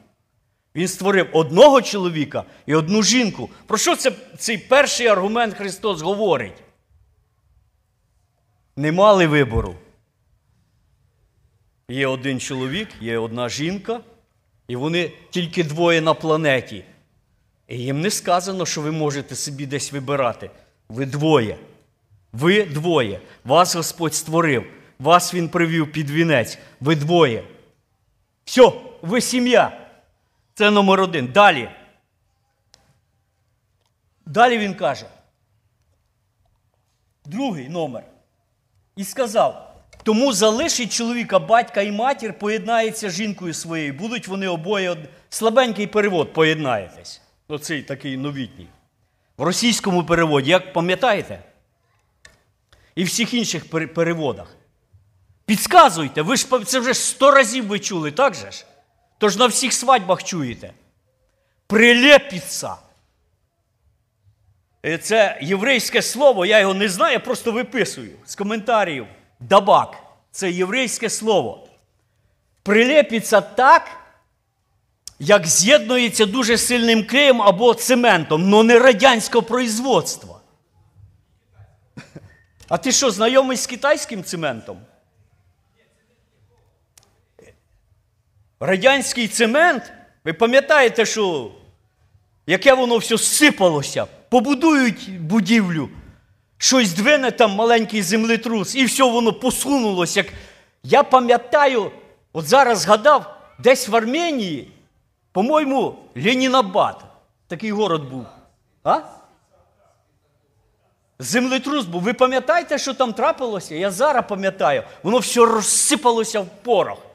Він 0.74 0.88
створив 0.88 1.28
одного 1.32 1.82
чоловіка 1.82 2.44
і 2.66 2.74
одну 2.74 3.02
жінку. 3.02 3.50
Про 3.66 3.78
що 3.78 3.96
це 3.96 4.12
цей 4.38 4.58
перший 4.58 5.06
аргумент 5.06 5.54
Христос 5.54 6.00
говорить? 6.00 6.62
Не 8.76 8.92
мали 8.92 9.26
вибору. 9.26 9.74
Є 11.88 12.06
один 12.06 12.40
чоловік, 12.40 12.88
є 13.00 13.18
одна 13.18 13.48
жінка, 13.48 14.00
і 14.68 14.76
вони 14.76 15.12
тільки 15.30 15.64
двоє 15.64 16.00
на 16.00 16.14
планеті. 16.14 16.84
І 17.68 17.78
їм 17.78 18.00
не 18.00 18.10
сказано, 18.10 18.66
що 18.66 18.80
ви 18.80 18.92
можете 18.92 19.34
собі 19.34 19.66
десь 19.66 19.92
вибирати. 19.92 20.50
Ви 20.88 21.06
двоє. 21.06 21.56
Ви 22.32 22.64
двоє. 22.64 23.20
Вас 23.44 23.74
Господь 23.74 24.14
створив. 24.14 24.64
Вас 24.98 25.34
Він 25.34 25.48
привів 25.48 25.92
під 25.92 26.10
вінець. 26.10 26.58
Ви 26.80 26.96
двоє. 26.96 27.44
Все, 28.44 28.72
ви 29.02 29.20
сім'я. 29.20 29.81
Це 30.54 30.70
номер 30.70 31.00
один. 31.00 31.26
Далі. 31.26 31.70
Далі 34.26 34.58
він 34.58 34.74
каже. 34.74 35.06
Другий 37.24 37.68
номер. 37.68 38.04
І 38.96 39.04
сказав: 39.04 39.72
тому 40.02 40.32
залишить 40.32 40.92
чоловіка 40.92 41.38
батька 41.38 41.82
і 41.82 41.92
матір, 41.92 42.38
поєднається 42.38 43.10
з 43.10 43.14
жінкою 43.14 43.54
своєю. 43.54 43.92
Будуть 43.92 44.28
вони 44.28 44.48
обоє 44.48 44.96
слабенький 45.28 45.86
перевод, 45.86 46.32
поєднаєтесь. 46.32 47.20
Оцей 47.48 47.82
такий 47.82 48.16
новітній. 48.16 48.68
В 49.36 49.42
російському 49.42 50.04
переводі, 50.04 50.50
як 50.50 50.72
пам'ятаєте? 50.72 51.42
І 52.94 53.04
в 53.04 53.06
всіх 53.06 53.34
інших 53.34 53.70
переводах. 53.94 54.56
Підсказуйте, 55.46 56.22
ви 56.22 56.36
ж 56.36 56.64
це 56.64 56.80
вже 56.80 56.94
сто 56.94 57.30
разів 57.30 57.66
ви 57.66 57.78
чули, 57.78 58.10
так 58.10 58.34
же 58.34 58.50
ж? 58.50 58.64
Тож 59.22 59.36
на 59.36 59.46
всіх 59.46 59.72
свадьбах 59.72 60.24
чуєте. 60.24 60.72
Прилепіться. 61.66 62.76
Е, 64.86 64.98
це 64.98 65.38
єврейське 65.42 66.02
слово, 66.02 66.46
я 66.46 66.60
його 66.60 66.74
не 66.74 66.88
знаю, 66.88 67.12
я 67.12 67.20
просто 67.20 67.52
виписую 67.52 68.10
з 68.26 68.34
коментарів. 68.34 69.06
Дабак. 69.40 69.96
Це 70.30 70.50
єврейське 70.50 71.10
слово. 71.10 71.68
Прилепіться 72.62 73.40
так, 73.40 73.90
як 75.18 75.46
з'єднується 75.46 76.26
дуже 76.26 76.58
сильним 76.58 77.06
клеєм 77.06 77.42
або 77.42 77.74
цементом, 77.74 78.54
але 78.54 78.64
не 78.64 78.78
радянського 78.78 79.42
производства. 79.42 80.40
А 82.68 82.78
ти 82.78 82.92
що, 82.92 83.10
знайомий 83.10 83.56
з 83.56 83.66
китайським 83.66 84.24
цементом? 84.24 84.78
Радянський 88.64 89.28
цемент, 89.28 89.92
ви 90.24 90.32
пам'ятаєте, 90.32 91.06
що 91.06 91.50
яке 92.46 92.74
воно 92.74 92.96
все 92.96 93.18
сипалося, 93.18 94.06
побудують 94.28 95.20
будівлю, 95.20 95.88
щось 96.58 96.92
двине 96.92 97.30
там 97.30 97.50
маленький 97.50 98.02
землетрус, 98.02 98.74
і 98.74 98.84
все 98.84 99.04
воно 99.04 99.32
посунулося. 99.32 100.20
Як... 100.20 100.26
Я 100.82 101.02
пам'ятаю, 101.02 101.90
от 102.32 102.46
зараз 102.46 102.78
згадав, 102.78 103.36
десь 103.58 103.88
в 103.88 103.96
Арменії, 103.96 104.70
по-моєму, 105.32 105.94
Ленінабад, 106.16 107.04
такий 107.46 107.72
город 107.72 108.10
був. 108.10 108.26
А? 108.84 109.00
Землетрус 111.18 111.84
був. 111.84 112.02
Ви 112.02 112.12
пам'ятаєте, 112.12 112.78
що 112.78 112.94
там 112.94 113.12
трапилося? 113.12 113.74
Я 113.74 113.90
зараз 113.90 114.24
пам'ятаю, 114.28 114.82
воно 115.02 115.18
все 115.18 115.40
розсипалося 115.40 116.40
в 116.40 116.46
порох. 116.46 117.11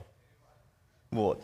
Вот. 1.11 1.41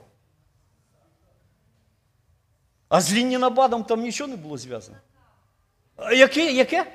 А 2.90 3.02
з 3.02 3.14
Лінінабадом 3.14 3.84
там 3.84 4.02
нічого 4.02 4.28
не 4.28 4.36
було 4.36 4.58
зв'язано. 4.58 4.98
Яке? 6.12 6.52
яке? 6.52 6.86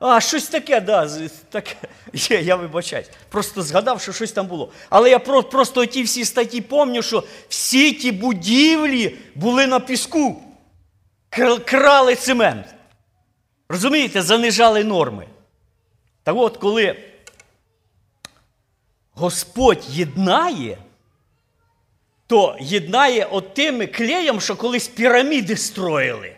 А, 0.00 0.20
щось 0.20 0.48
таке, 0.48 0.80
да, 0.80 1.28
таке. 1.50 1.76
Є, 2.12 2.40
я 2.40 2.56
вибачаюсь. 2.56 3.10
Просто 3.28 3.62
згадав, 3.62 4.00
що 4.00 4.12
щось 4.12 4.32
там 4.32 4.46
було. 4.46 4.72
Але 4.90 5.10
я 5.10 5.18
про, 5.18 5.42
просто 5.42 5.86
ті 5.86 6.02
всі 6.02 6.24
статті 6.24 6.60
пам'ятаю, 6.60 7.02
що 7.02 7.24
всі 7.48 7.92
ті 7.92 8.12
будівлі 8.12 9.18
були 9.34 9.66
на 9.66 9.80
піску. 9.80 10.42
Крали 11.64 12.14
цемент. 12.14 12.66
Розумієте, 13.68 14.22
занижали 14.22 14.84
норми. 14.84 15.26
Так 16.22 16.36
от, 16.36 16.56
коли 16.56 16.96
Господь 19.12 19.84
єднає, 19.88 20.78
то 22.28 22.56
єднає 22.60 23.24
от 23.24 23.54
тими 23.54 23.86
клеєм, 23.86 24.40
що 24.40 24.56
колись 24.56 24.88
піраміди 24.88 25.56
строїли. 25.56 26.32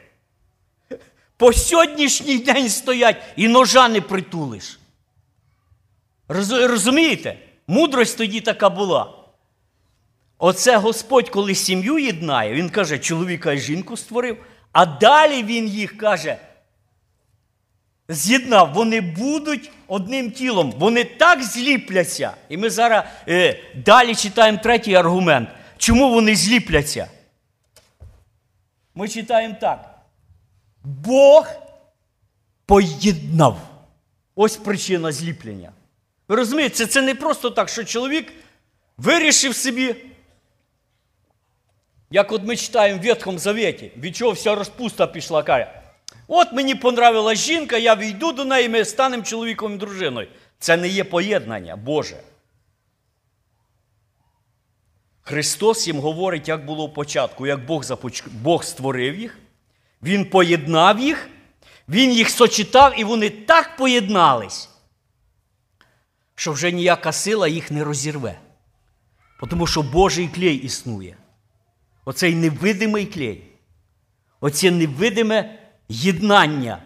По 1.36 1.52
сьогоднішній 1.52 2.38
день 2.38 2.68
стоять 2.68 3.16
і 3.36 3.48
ножа 3.48 3.88
не 3.88 4.00
притулиш. 4.00 4.78
Розумієте? 6.28 7.38
Мудрость 7.66 8.18
тоді 8.18 8.40
така 8.40 8.70
була. 8.70 9.14
Оце 10.38 10.76
Господь, 10.76 11.28
коли 11.28 11.54
сім'ю 11.54 11.98
єднає, 11.98 12.54
він 12.54 12.70
каже, 12.70 12.98
чоловіка 12.98 13.52
і 13.52 13.58
жінку 13.58 13.96
створив, 13.96 14.36
а 14.72 14.86
далі 14.86 15.42
він 15.42 15.68
їх 15.68 15.98
каже, 15.98 16.36
з'єднав, 18.08 18.72
вони 18.74 19.00
будуть 19.00 19.70
одним 19.86 20.30
тілом, 20.30 20.74
вони 20.78 21.04
так 21.04 21.42
зліпляться. 21.42 22.32
І 22.48 22.56
ми 22.56 22.70
зараз 22.70 23.04
е, 23.28 23.60
далі 23.74 24.14
читаємо 24.14 24.58
третій 24.62 24.94
аргумент. 24.94 25.48
Чому 25.80 26.10
вони 26.10 26.36
зліпляться? 26.36 27.08
Ми 28.94 29.08
читаємо 29.08 29.56
так. 29.60 29.98
Бог 30.84 31.48
поєднав. 32.66 33.60
Ось 34.34 34.56
причина 34.56 35.12
зліплення. 35.12 35.72
Ви 36.28 36.36
розумієте, 36.36 36.86
це, 36.86 37.02
не 37.02 37.14
просто 37.14 37.50
так, 37.50 37.68
що 37.68 37.84
чоловік 37.84 38.32
вирішив 38.96 39.56
собі, 39.56 39.96
як 42.10 42.32
от 42.32 42.42
ми 42.44 42.56
читаємо 42.56 43.00
в 43.00 43.06
Ветхому 43.06 43.38
Завіті, 43.38 43.92
від 43.96 44.16
чого 44.16 44.32
вся 44.32 44.54
розпуста 44.54 45.06
пішла, 45.06 45.42
каже. 45.42 45.82
От 46.28 46.52
мені 46.52 46.74
понравилась 46.74 47.38
жінка, 47.38 47.78
я 47.78 47.96
війду 47.96 48.32
до 48.32 48.44
неї, 48.44 48.68
ми 48.68 48.84
станемо 48.84 49.22
чоловіком 49.22 49.74
і 49.74 49.78
дружиною. 49.78 50.28
Це 50.58 50.76
не 50.76 50.88
є 50.88 51.04
поєднання 51.04 51.76
Боже. 51.76 52.16
Христос 55.22 55.86
їм 55.86 56.00
говорить, 56.00 56.48
як 56.48 56.64
було 56.64 56.86
в 56.86 56.94
початку, 56.94 57.46
як 57.46 57.66
Бог, 57.66 57.84
започ... 57.84 58.24
Бог 58.26 58.64
створив 58.64 59.18
їх, 59.18 59.38
Він 60.02 60.24
поєднав 60.24 60.98
їх, 60.98 61.28
Він 61.88 62.12
їх 62.12 62.30
сочетав, 62.30 63.00
і 63.00 63.04
вони 63.04 63.30
так 63.30 63.76
поєднались, 63.76 64.68
що 66.34 66.52
вже 66.52 66.72
ніяка 66.72 67.12
сила 67.12 67.48
їх 67.48 67.70
не 67.70 67.84
розірве. 67.84 68.38
Тому 69.50 69.66
що 69.66 69.82
Божий 69.82 70.28
клей 70.28 70.56
існує. 70.56 71.16
Оцей 72.04 72.34
невидимий 72.34 73.06
клей. 73.06 73.42
Оце 74.40 74.70
невидиме 74.70 75.58
єднання 75.88 76.82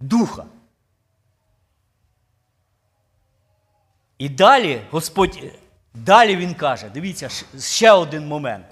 духа. 0.00 0.44
І 4.18 4.28
далі 4.28 4.82
Господь, 4.90 5.38
далі 5.94 6.36
Він 6.36 6.54
каже, 6.54 6.90
дивіться, 6.94 7.28
ще 7.60 7.92
один 7.92 8.26
момент. 8.26 8.66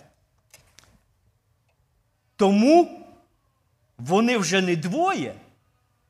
Тому 2.36 3.06
вони 3.98 4.38
вже 4.38 4.60
не 4.60 4.76
двоє, 4.76 5.34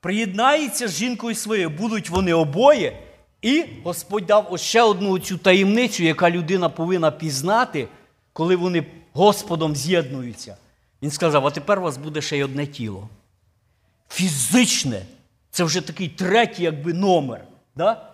приєднаються 0.00 0.88
з 0.88 0.96
жінкою 0.96 1.34
своєю, 1.34 1.70
будуть 1.70 2.10
вони 2.10 2.32
обоє. 2.34 3.02
І 3.42 3.64
Господь 3.84 4.26
дав 4.26 4.58
ще 4.58 4.82
одну 4.82 5.18
цю 5.18 5.38
таємницю, 5.38 6.02
яка 6.04 6.30
людина 6.30 6.68
повинна 6.68 7.10
пізнати, 7.10 7.88
коли 8.32 8.56
вони 8.56 8.86
Господом 9.12 9.76
з'єднуються. 9.76 10.56
Він 11.02 11.10
сказав: 11.10 11.46
а 11.46 11.50
тепер 11.50 11.78
у 11.78 11.82
вас 11.82 11.96
буде 11.96 12.20
ще 12.20 12.38
й 12.38 12.42
одне 12.42 12.66
тіло. 12.66 13.08
Фізичне. 14.08 15.02
Це 15.50 15.64
вже 15.64 15.80
такий 15.80 16.08
третій, 16.08 16.62
якби 16.62 16.94
номер. 16.94 17.44
Да? 17.76 18.09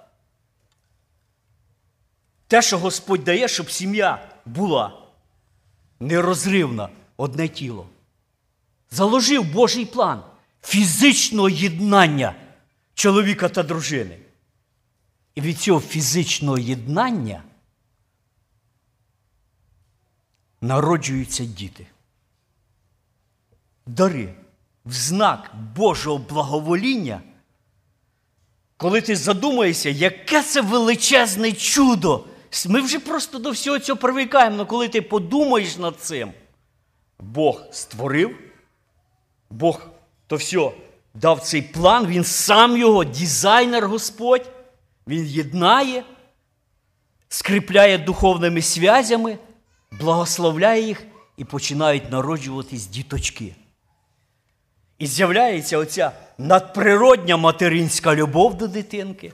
Те, 2.48 2.62
що 2.62 2.78
Господь 2.78 3.24
дає, 3.24 3.48
щоб 3.48 3.70
сім'я 3.70 4.28
була 4.46 5.02
нерозривна, 6.00 6.88
одне 7.16 7.48
тіло. 7.48 7.86
Заложив 8.90 9.52
Божий 9.52 9.84
план 9.84 10.22
фізичного 10.62 11.48
єднання 11.48 12.34
чоловіка 12.94 13.48
та 13.48 13.62
дружини. 13.62 14.18
І 15.34 15.40
від 15.40 15.58
цього 15.58 15.80
фізичного 15.80 16.58
єднання 16.58 17.42
народжуються 20.60 21.44
діти. 21.44 21.86
Дари 23.86 24.34
в 24.84 24.92
знак 24.92 25.54
Божого 25.76 26.18
благовоління, 26.18 27.22
коли 28.76 29.00
ти 29.00 29.16
задумаєшся, 29.16 29.90
яке 29.90 30.42
це 30.42 30.60
величезне 30.60 31.52
чудо. 31.52 32.24
Ми 32.68 32.80
вже 32.80 32.98
просто 32.98 33.38
до 33.38 33.50
всього 33.50 33.78
цього 33.78 33.96
привикаємо, 33.96 34.56
але 34.56 34.64
коли 34.64 34.88
ти 34.88 35.02
подумаєш 35.02 35.76
над 35.76 36.00
цим, 36.00 36.32
Бог 37.20 37.62
створив, 37.70 38.38
Бог 39.50 39.86
то 40.26 40.36
все 40.36 40.70
дав 41.14 41.40
цей 41.40 41.62
план, 41.62 42.06
Він 42.06 42.24
сам 42.24 42.76
його, 42.76 43.04
дизайнер 43.04 43.88
Господь, 43.88 44.50
Він 45.06 45.26
єднає, 45.26 46.04
скріпляє 47.28 47.98
духовними 47.98 48.60
зв'язями, 48.60 49.38
благословляє 50.00 50.82
їх 50.82 51.02
і 51.36 51.44
починають 51.44 52.10
народжуватись 52.10 52.86
діточки. 52.86 53.54
І 54.98 55.06
з'являється 55.06 55.78
оця 55.78 56.12
надприродня 56.38 57.36
материнська 57.36 58.14
любов 58.14 58.54
до 58.54 58.68
дитинки, 58.68 59.32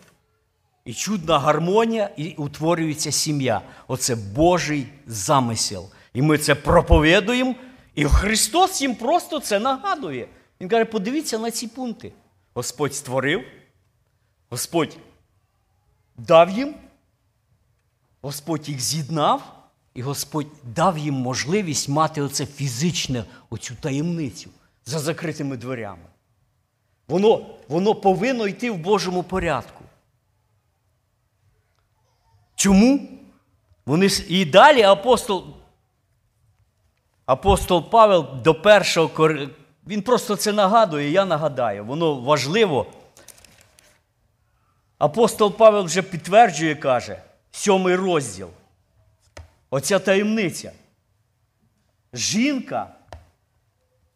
і 0.84 0.94
чудна 0.94 1.38
гармонія, 1.38 2.10
і 2.16 2.34
утворюється 2.34 3.12
сім'я. 3.12 3.62
Оце 3.88 4.14
Божий 4.14 4.86
замисел. 5.06 5.90
І 6.14 6.22
ми 6.22 6.38
це 6.38 6.54
проповідуємо, 6.54 7.54
і 7.94 8.04
Христос 8.04 8.82
їм 8.82 8.94
просто 8.94 9.40
це 9.40 9.58
нагадує. 9.58 10.28
Він 10.60 10.68
каже: 10.68 10.84
подивіться 10.84 11.38
на 11.38 11.50
ці 11.50 11.66
пункти. 11.66 12.12
Господь 12.54 12.94
створив, 12.94 13.44
Господь 14.50 14.96
дав 16.16 16.50
їм, 16.50 16.74
Господь 18.22 18.68
їх 18.68 18.80
з'єднав, 18.80 19.58
і 19.94 20.02
Господь 20.02 20.46
дав 20.64 20.98
їм 20.98 21.14
можливість 21.14 21.88
мати 21.88 22.22
оце 22.22 22.46
фізичне, 22.46 23.24
оцю 23.50 23.74
таємницю 23.74 24.50
за 24.84 24.98
закритими 24.98 25.56
дверями. 25.56 26.06
Воно, 27.08 27.46
воно 27.68 27.94
повинно 27.94 28.46
йти 28.46 28.70
в 28.70 28.76
Божому 28.76 29.22
порядку. 29.22 29.81
Чому? 32.56 33.08
Вони 33.86 34.08
і 34.28 34.44
далі 34.44 34.82
апостол, 34.82 35.44
апостол 37.26 37.90
Павел 37.90 38.26
до 38.44 38.54
першого 38.54 39.08
він 39.86 40.02
просто 40.02 40.36
це 40.36 40.52
нагадує, 40.52 41.10
я 41.10 41.24
нагадаю, 41.24 41.84
воно 41.84 42.14
важливо. 42.14 42.86
Апостол 44.98 45.56
Павел 45.56 45.84
вже 45.84 46.02
підтверджує, 46.02 46.74
каже, 46.74 47.22
сьомий 47.50 47.96
розділ. 47.96 48.48
Оця 49.70 49.98
таємниця. 49.98 50.72
Жінка, 52.12 52.94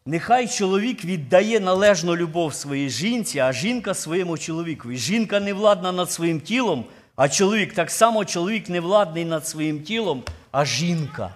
нехай 0.06 0.48
чоловік 0.48 1.04
віддає 1.04 1.60
належну 1.60 2.16
любов 2.16 2.54
своїй 2.54 2.90
жінці, 2.90 3.38
а 3.38 3.52
жінка 3.52 3.94
своєму 3.94 4.38
чоловікові. 4.38 4.96
Жінка 4.96 5.40
не 5.40 5.52
владна 5.52 5.92
над 5.92 6.12
своїм 6.12 6.40
тілом, 6.40 6.84
а 7.16 7.28
чоловік 7.28 7.74
так 7.74 7.90
само 7.90 8.24
чоловік 8.24 8.68
не 8.68 8.80
владний 8.80 9.24
над 9.24 9.46
своїм 9.46 9.82
тілом, 9.82 10.22
а 10.50 10.64
жінка. 10.64 11.34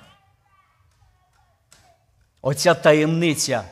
Оця 2.42 2.74
таємниця 2.74 3.64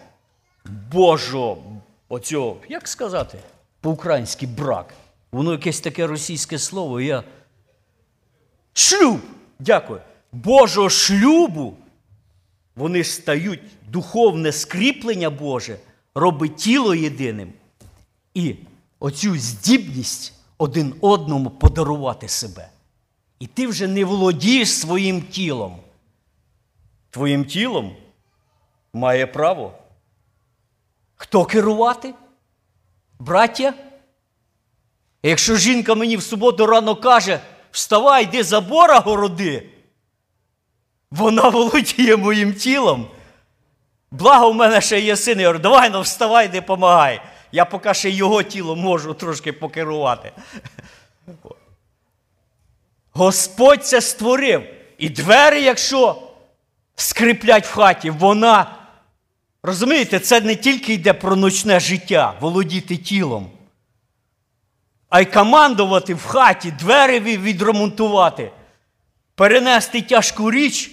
Божого, 0.92 1.62
оцього, 2.08 2.56
як 2.68 2.88
сказати, 2.88 3.38
по-українськи 3.80 4.46
брак. 4.46 4.94
Воно 5.32 5.52
якесь 5.52 5.80
таке 5.80 6.06
російське 6.06 6.58
слово. 6.58 7.00
Я... 7.00 7.22
Шлюб! 8.72 9.20
Дякую. 9.58 10.00
Божого 10.32 10.90
шлюбу 10.90 11.76
вони 12.76 13.04
стають 13.04 13.60
духовне 13.88 14.52
скріплення 14.52 15.30
Боже, 15.30 15.78
робить 16.14 16.56
тіло 16.56 16.94
єдиним. 16.94 17.52
І 18.34 18.54
оцю 18.98 19.38
здібність 19.38 20.37
один 20.58 20.94
одному 21.00 21.50
подарувати 21.50 22.28
себе. 22.28 22.68
І 23.38 23.46
ти 23.46 23.66
вже 23.66 23.86
не 23.86 24.04
володієш 24.04 24.72
своїм 24.72 25.22
тілом. 25.22 25.76
Твоїм 27.10 27.44
тілом 27.44 27.96
має 28.92 29.26
право. 29.26 29.72
Хто 31.16 31.44
керувати? 31.44 32.14
Браття? 33.18 33.74
Якщо 35.22 35.56
жінка 35.56 35.94
мені 35.94 36.16
в 36.16 36.22
суботу 36.22 36.66
рано 36.66 36.96
каже, 36.96 37.40
вставай, 37.70 38.24
йди 38.24 38.42
забора 38.42 38.98
городи, 38.98 39.70
вона 41.10 41.48
володіє 41.48 42.16
моїм 42.16 42.54
тілом. 42.54 43.06
Благо 44.10 44.50
в 44.50 44.54
мене 44.54 44.80
ще 44.80 45.00
є 45.00 45.16
син, 45.16 45.40
я 45.40 45.46
говорю, 45.46 45.62
давай 45.62 45.90
ну 45.90 46.00
вставай, 46.00 46.46
йди 46.46 46.62
помагай. 46.62 47.20
Я 47.52 47.64
поки 47.64 47.94
ще 47.94 48.10
його 48.10 48.42
тіло 48.42 48.76
можу 48.76 49.14
трошки 49.14 49.52
покерувати. 49.52 50.32
Господь 53.12 53.86
це 53.86 54.00
створив. 54.00 54.74
І 54.98 55.08
двері, 55.08 55.62
якщо 55.62 56.22
скриплять 56.96 57.66
в 57.66 57.72
хаті, 57.74 58.10
вона. 58.10 58.74
Розумієте, 59.62 60.20
це 60.20 60.40
не 60.40 60.56
тільки 60.56 60.92
йде 60.92 61.12
про 61.12 61.36
ночне 61.36 61.80
життя, 61.80 62.34
володіти 62.40 62.96
тілом, 62.96 63.50
а 65.08 65.20
й 65.20 65.24
командувати 65.24 66.14
в 66.14 66.24
хаті, 66.24 66.70
двері 66.70 67.20
відремонтувати, 67.20 68.52
перенести 69.34 70.02
тяжку 70.02 70.50
річ, 70.50 70.90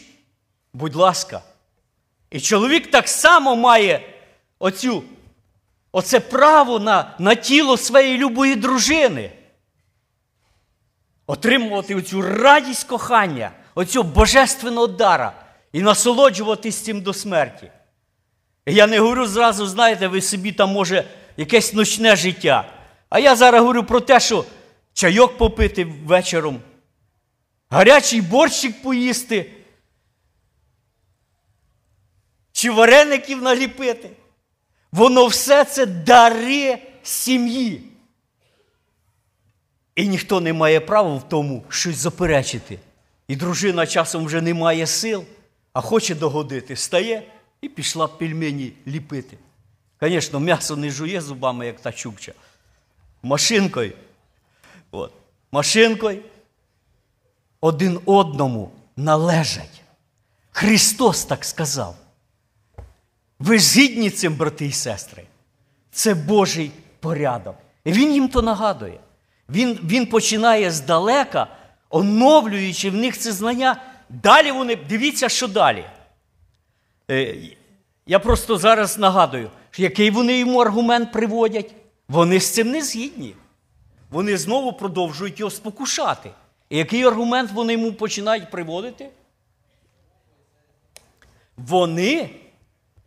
будь 0.73 0.95
ласка. 0.95 1.41
І 2.29 2.39
чоловік 2.39 2.91
так 2.91 3.09
само 3.09 3.55
має 3.55 4.01
оцю, 4.59 5.03
оце 5.95 6.19
право 6.19 6.79
на, 6.79 7.15
на 7.19 7.35
тіло 7.35 7.77
своєї 7.77 8.17
любої 8.17 8.55
дружини. 8.55 9.31
Отримувати 11.27 11.95
оцю 11.95 12.21
радість 12.21 12.83
кохання, 12.83 13.51
оцю 13.75 14.03
божественного 14.03 14.87
дара 14.87 15.33
і 15.71 15.81
насолоджуватись 15.81 16.83
цим 16.83 17.01
до 17.01 17.13
смерті. 17.13 17.71
Я 18.65 18.87
не 18.87 18.99
говорю 18.99 19.25
зразу, 19.25 19.67
знаєте, 19.67 20.07
ви 20.07 20.21
собі 20.21 20.51
там, 20.51 20.69
може, 20.69 21.03
якесь 21.37 21.73
ночне 21.73 22.15
життя. 22.15 22.73
А 23.09 23.19
я 23.19 23.35
зараз 23.35 23.61
говорю 23.61 23.83
про 23.83 23.99
те, 23.99 24.19
що 24.19 24.45
чайок 24.93 25.37
попити 25.37 25.85
вечором, 25.85 26.61
гарячий 27.69 28.21
борщик 28.21 28.81
поїсти, 28.81 29.51
чи 32.51 32.71
вареників 32.71 33.41
наліпити. 33.41 34.09
Воно 34.95 35.27
все 35.27 35.65
це 35.65 35.85
дари 35.85 36.77
сім'ї. 37.03 37.81
І 39.95 40.07
ніхто 40.07 40.41
не 40.41 40.53
має 40.53 40.79
права 40.79 41.15
в 41.15 41.29
тому 41.29 41.63
щось 41.69 41.95
заперечити. 41.95 42.79
І 43.27 43.35
дружина 43.35 43.87
часом 43.87 44.25
вже 44.25 44.41
не 44.41 44.53
має 44.53 44.87
сил, 44.87 45.25
а 45.73 45.81
хоче 45.81 46.15
догодити, 46.15 46.75
стає 46.75 47.23
і 47.61 47.69
пішла 47.69 48.07
пельмені 48.07 48.73
ліпити. 48.87 49.37
Звісно, 50.01 50.39
м'ясо 50.39 50.75
не 50.75 50.89
жує 50.89 51.21
зубами, 51.21 51.65
як 51.65 51.79
та 51.79 51.91
чукча. 51.91 52.33
Машинкою. 53.23 53.93
От. 54.91 55.11
Машинкою 55.51 56.21
один 57.61 57.99
одному 58.05 58.71
належать. 58.95 59.81
Христос 60.51 61.25
так 61.25 61.45
сказав. 61.45 61.95
Ви 63.45 63.59
згідні 63.59 64.09
цим, 64.09 64.35
брати 64.35 64.65
і 64.65 64.71
сестри. 64.71 65.23
Це 65.91 66.13
Божий 66.13 66.71
порядок. 66.99 67.55
І 67.83 67.91
Він 67.91 68.13
їм 68.13 68.29
то 68.29 68.41
нагадує. 68.41 68.99
Він 69.49 69.79
він 69.83 70.05
починає 70.05 70.71
здалека, 70.71 71.47
оновлюючи 71.89 72.89
в 72.89 72.95
них 72.95 73.17
це 73.17 73.31
знання. 73.31 73.81
Далі 74.09 74.51
вони, 74.51 74.75
дивіться, 74.75 75.29
що 75.29 75.47
далі. 75.47 75.85
Е, 77.11 77.35
я 78.07 78.19
просто 78.19 78.57
зараз 78.57 78.97
нагадую, 78.97 79.51
який 79.77 80.09
вони 80.09 80.39
йому 80.39 80.59
аргумент 80.59 81.11
приводять. 81.11 81.71
Вони 82.07 82.39
з 82.39 82.53
цим 82.53 82.71
не 82.71 82.81
згідні. 82.81 83.35
Вони 84.09 84.37
знову 84.37 84.73
продовжують 84.73 85.39
його 85.39 85.51
спокушати. 85.51 86.31
І 86.69 86.77
який 86.77 87.03
аргумент 87.03 87.51
вони 87.51 87.73
йому 87.73 87.93
починають 87.93 88.51
приводити? 88.51 89.09
Вони 91.57 92.29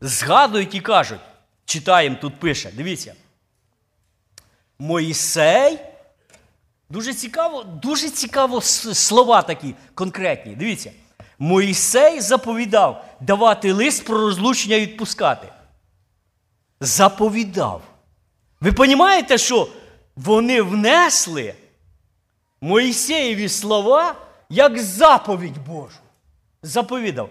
згадують 0.01 0.75
і 0.75 0.81
кажуть, 0.81 1.21
читаємо, 1.65 2.17
тут 2.21 2.41
пише, 2.41 2.71
дивіться. 2.73 3.15
Моїсей. 4.79 5.79
Дуже 6.91 7.15
цікаво, 7.15 7.63
дуже 7.63 8.11
цікаво 8.11 8.61
слова 8.61 9.43
такі 9.43 9.75
конкретні. 9.95 10.55
Дивіться. 10.55 10.93
Моїсей 11.39 12.21
заповідав 12.21 13.05
давати 13.21 13.73
лист 13.73 14.05
про 14.05 14.19
розлучення 14.19 14.77
і 14.77 14.81
відпускати. 14.81 15.49
Заповідав. 16.81 17.83
Ви 18.61 18.71
розумієте, 18.71 19.39
що 19.39 19.69
вони 20.17 20.63
внесли 20.63 21.55
Моїсеєві 22.61 23.49
слова 23.49 24.15
як 24.49 24.79
заповідь 24.79 25.59
Божу. 25.67 25.99
Заповідав. 26.63 27.31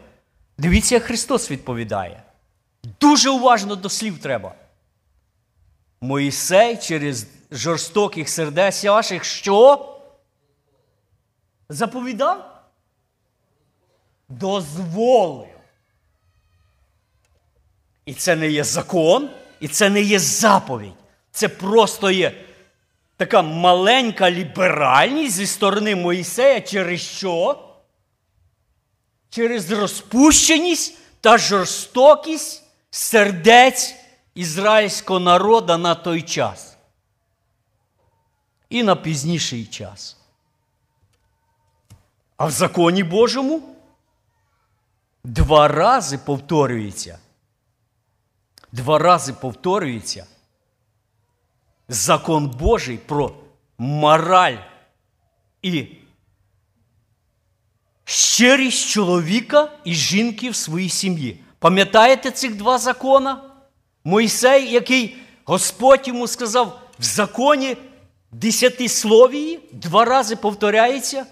Дивіться, 0.58 0.96
як 0.96 1.04
Христос 1.04 1.52
відповідає. 1.52 2.24
Дуже 3.00 3.30
уважно 3.30 3.76
до 3.76 3.90
слів 3.90 4.20
треба. 4.20 4.56
Моїсей 6.02 6.78
через 6.78 7.28
жорстоких 7.52 8.30
сердець 8.30 8.86
ваших 8.86 9.24
що? 9.24 9.94
Заповідав? 11.70 12.64
Дозволив. 14.30 15.48
І 18.06 18.14
це 18.14 18.36
не 18.36 18.50
є 18.50 18.64
закон, 18.64 19.30
і 19.60 19.68
це 19.68 19.90
не 19.90 20.02
є 20.02 20.20
заповідь. 20.20 20.94
Це 21.32 21.50
просто 21.50 22.12
є 22.12 22.46
така 23.18 23.42
маленька 23.42 24.32
ліберальність 24.32 25.36
зі 25.36 25.48
сторони 25.48 25.96
Моїсея 25.96 26.62
через 26.62 27.02
що? 27.02 27.64
Через 29.30 29.72
розпущеність 29.72 30.98
та 31.22 31.38
жорстокість 31.38 32.67
сердець 32.90 33.96
ізраїльського 34.36 35.20
народу 35.20 35.78
на 35.78 35.96
той 35.96 36.22
час. 36.22 36.78
І 38.70 38.84
на 38.84 38.96
пізніший 38.96 39.66
час. 39.66 40.18
А 42.38 42.46
в 42.46 42.52
законі 42.52 43.04
Божому 43.04 43.76
два 45.24 45.68
рази 45.68 46.18
повторюється. 46.18 47.20
Два 48.72 48.98
рази 48.98 49.34
повторюється 49.34 50.26
закон 51.88 52.48
Божий 52.48 52.98
про 52.98 53.36
мораль 53.78 54.58
і 55.62 55.88
щирість 58.04 58.90
чоловіка 58.90 59.72
і 59.84 59.94
жінки 59.94 60.50
в 60.50 60.56
своїй 60.56 60.90
сім'ї. 60.90 61.44
Пам'ятаєте 61.60 62.32
цих 62.32 62.56
два 62.56 62.78
закона? 62.78 63.44
Мойсей, 64.04 64.72
який 64.72 65.18
Господь 65.46 66.08
йому 66.08 66.28
сказав 66.28 66.80
в 67.00 67.04
законі 67.04 67.78
десятисловії, 68.32 69.60
два 69.72 70.06
рази 70.06 70.36
повторяється. 70.36 71.26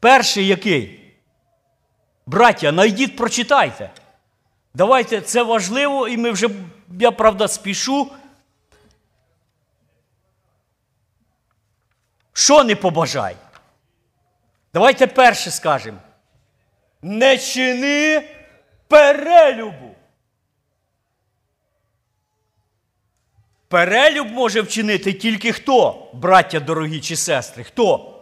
Перший 0.00 0.46
який? 0.46 1.00
Браття, 2.26 2.72
найдіть, 2.72 3.16
прочитайте. 3.16 3.90
Давайте 4.74 5.20
це 5.20 5.42
важливо, 5.42 6.08
і 6.08 6.16
ми 6.16 6.30
вже, 6.30 6.48
я 7.00 7.10
правда, 7.10 7.48
спішу. 7.48 8.10
Що 12.32 12.64
не 12.64 12.76
побажай? 12.76 13.36
Давайте 14.74 15.06
перше 15.06 15.50
скажемо. 15.50 15.98
Не 17.02 17.38
чини 17.38 18.33
перелюбу. 18.94 19.94
Перелюб 23.68 24.30
може 24.30 24.60
вчинити 24.60 25.12
тільки 25.12 25.52
хто, 25.52 26.08
браття 26.12 26.60
дорогі 26.60 27.00
чи 27.00 27.16
сестри? 27.16 27.64
Хто? 27.64 28.20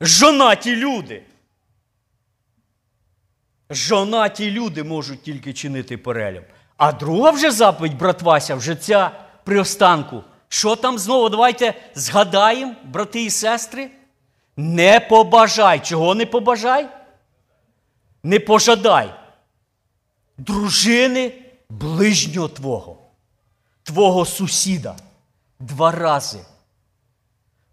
Жонаті 0.00 0.76
люди. 0.76 1.22
Жонаті 3.70 4.50
люди 4.50 4.82
можуть 4.82 5.22
тільки 5.22 5.52
чинити 5.52 5.98
перелюб. 5.98 6.44
А 6.76 6.92
друга 6.92 7.30
вже 7.30 7.50
заповідь, 7.50 7.98
брат 7.98 8.22
Вася, 8.22 8.54
вже 8.54 8.76
ця 8.76 9.10
при 9.44 9.60
останку. 9.60 10.24
Що 10.48 10.76
там 10.76 10.98
знову? 10.98 11.28
Давайте 11.28 11.74
згадаємо, 11.94 12.74
брати 12.84 13.24
і 13.24 13.30
сестри. 13.30 13.90
Не 14.56 15.00
побажай. 15.00 15.80
Чого 15.80 16.14
не 16.14 16.26
побажай? 16.26 16.88
Не 18.22 18.40
пожадай. 18.40 19.21
Дружини 20.46 21.32
ближнього 21.70 22.48
твого, 22.48 22.98
твого 23.82 24.24
сусіда. 24.24 24.96
Два 25.60 25.90
рази. 25.90 26.38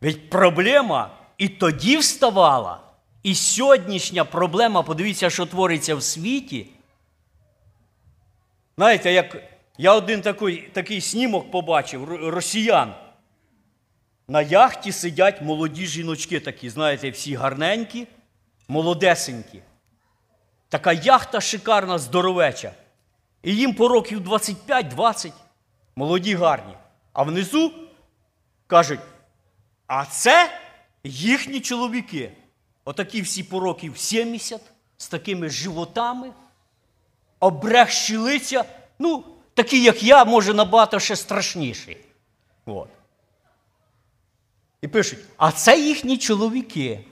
Ведь 0.01 0.29
проблема 0.29 1.17
і 1.38 1.49
тоді 1.49 1.97
вставала, 1.97 2.79
і 3.23 3.36
сьогоднішня 3.36 4.25
проблема, 4.25 4.84
подивіться, 4.84 5.29
що 5.29 5.45
твориться 5.45 5.95
в 5.95 6.03
світі. 6.03 6.67
Знаєте, 8.77 9.12
як 9.12 9.43
я 9.77 9.93
один 9.93 10.21
такий 10.21 10.62
такий 10.73 11.01
снімок 11.01 11.51
побачив 11.51 12.13
росіян. 12.29 12.93
на 14.27 14.41
яхті 14.41 14.91
сидять 14.91 15.41
молоді 15.41 15.86
жіночки 15.88 16.39
такі, 16.39 16.69
знаєте, 16.69 17.10
всі 17.10 17.36
гарненькі, 17.36 18.08
молодесенькі. 18.67 19.62
Така 20.69 20.93
яхта 20.93 21.41
шикарна, 21.41 21.99
здоровеча. 21.99 22.71
І 23.43 23.55
їм 23.55 23.73
по 23.73 23.88
років 23.88 24.29
25-20 24.29 25.32
молоді 25.95 26.36
гарні. 26.36 26.73
А 27.13 27.23
внизу 27.23 27.73
кажуть, 28.67 28.99
а 29.88 30.05
це 30.05 30.60
їхні 31.03 31.60
чоловіки. 31.62 32.32
Отакі 32.86 33.21
всі 33.21 33.43
по 33.43 33.60
років 33.60 33.97
70 33.97 34.62
з 34.97 35.08
такими 35.08 35.49
животами, 35.49 36.32
обрехші 37.39 38.17
лиця, 38.17 38.65
ну, 38.99 39.23
такі, 39.53 39.84
як 39.84 40.03
я, 40.03 40.25
може, 40.25 40.53
набагато 40.53 40.99
ще 40.99 41.15
страшніші. 41.15 41.97
От. 42.65 42.89
І 44.82 44.88
пишуть: 44.88 45.19
а 45.38 45.51
це 45.51 45.79
їхні 45.79 46.17
чоловіки. 46.17 47.05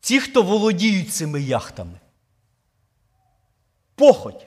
Ті, 0.00 0.20
хто 0.20 0.42
володіють 0.42 1.12
цими 1.12 1.42
яхтами. 1.42 2.00
Походь. 3.94 4.46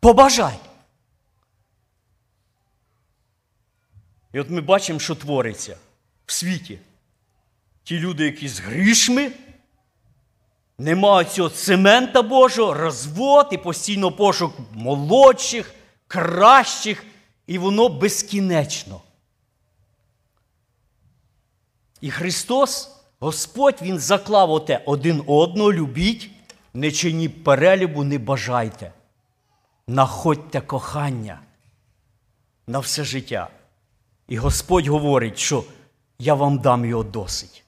Побажай. 0.00 0.58
І 4.32 4.40
от 4.40 4.50
ми 4.50 4.60
бачимо, 4.60 4.98
що 4.98 5.14
твориться 5.14 5.76
в 6.26 6.32
світі. 6.32 6.78
Ті 7.84 7.98
люди, 7.98 8.24
які 8.24 8.48
з 8.48 8.60
грішми, 8.60 9.32
нема 10.78 11.24
цього 11.24 11.48
цемента 11.48 12.22
Божого, 12.22 12.74
розвод 12.74 13.48
і 13.52 13.58
постійно 13.58 14.12
пошук 14.12 14.54
молодших, 14.72 15.74
кращих, 16.06 17.04
і 17.46 17.58
воно 17.58 17.88
безкінечно. 17.88 19.02
І 22.00 22.10
Христос, 22.10 23.01
Господь, 23.22 23.82
Він 23.82 23.98
заклав 23.98 24.50
оте 24.50 24.82
один 24.86 25.22
одного, 25.26 25.72
любіть, 25.72 26.30
не 26.74 26.92
чиніть 26.92 27.44
перелюбу, 27.44 28.04
не 28.04 28.18
бажайте. 28.18 28.92
Находьте 29.86 30.60
кохання 30.60 31.40
на 32.66 32.78
все 32.78 33.04
життя. 33.04 33.48
І 34.28 34.36
Господь 34.36 34.86
говорить, 34.86 35.38
що 35.38 35.64
я 36.18 36.34
вам 36.34 36.58
дам 36.58 36.84
його 36.84 37.02
досить. 37.02 37.64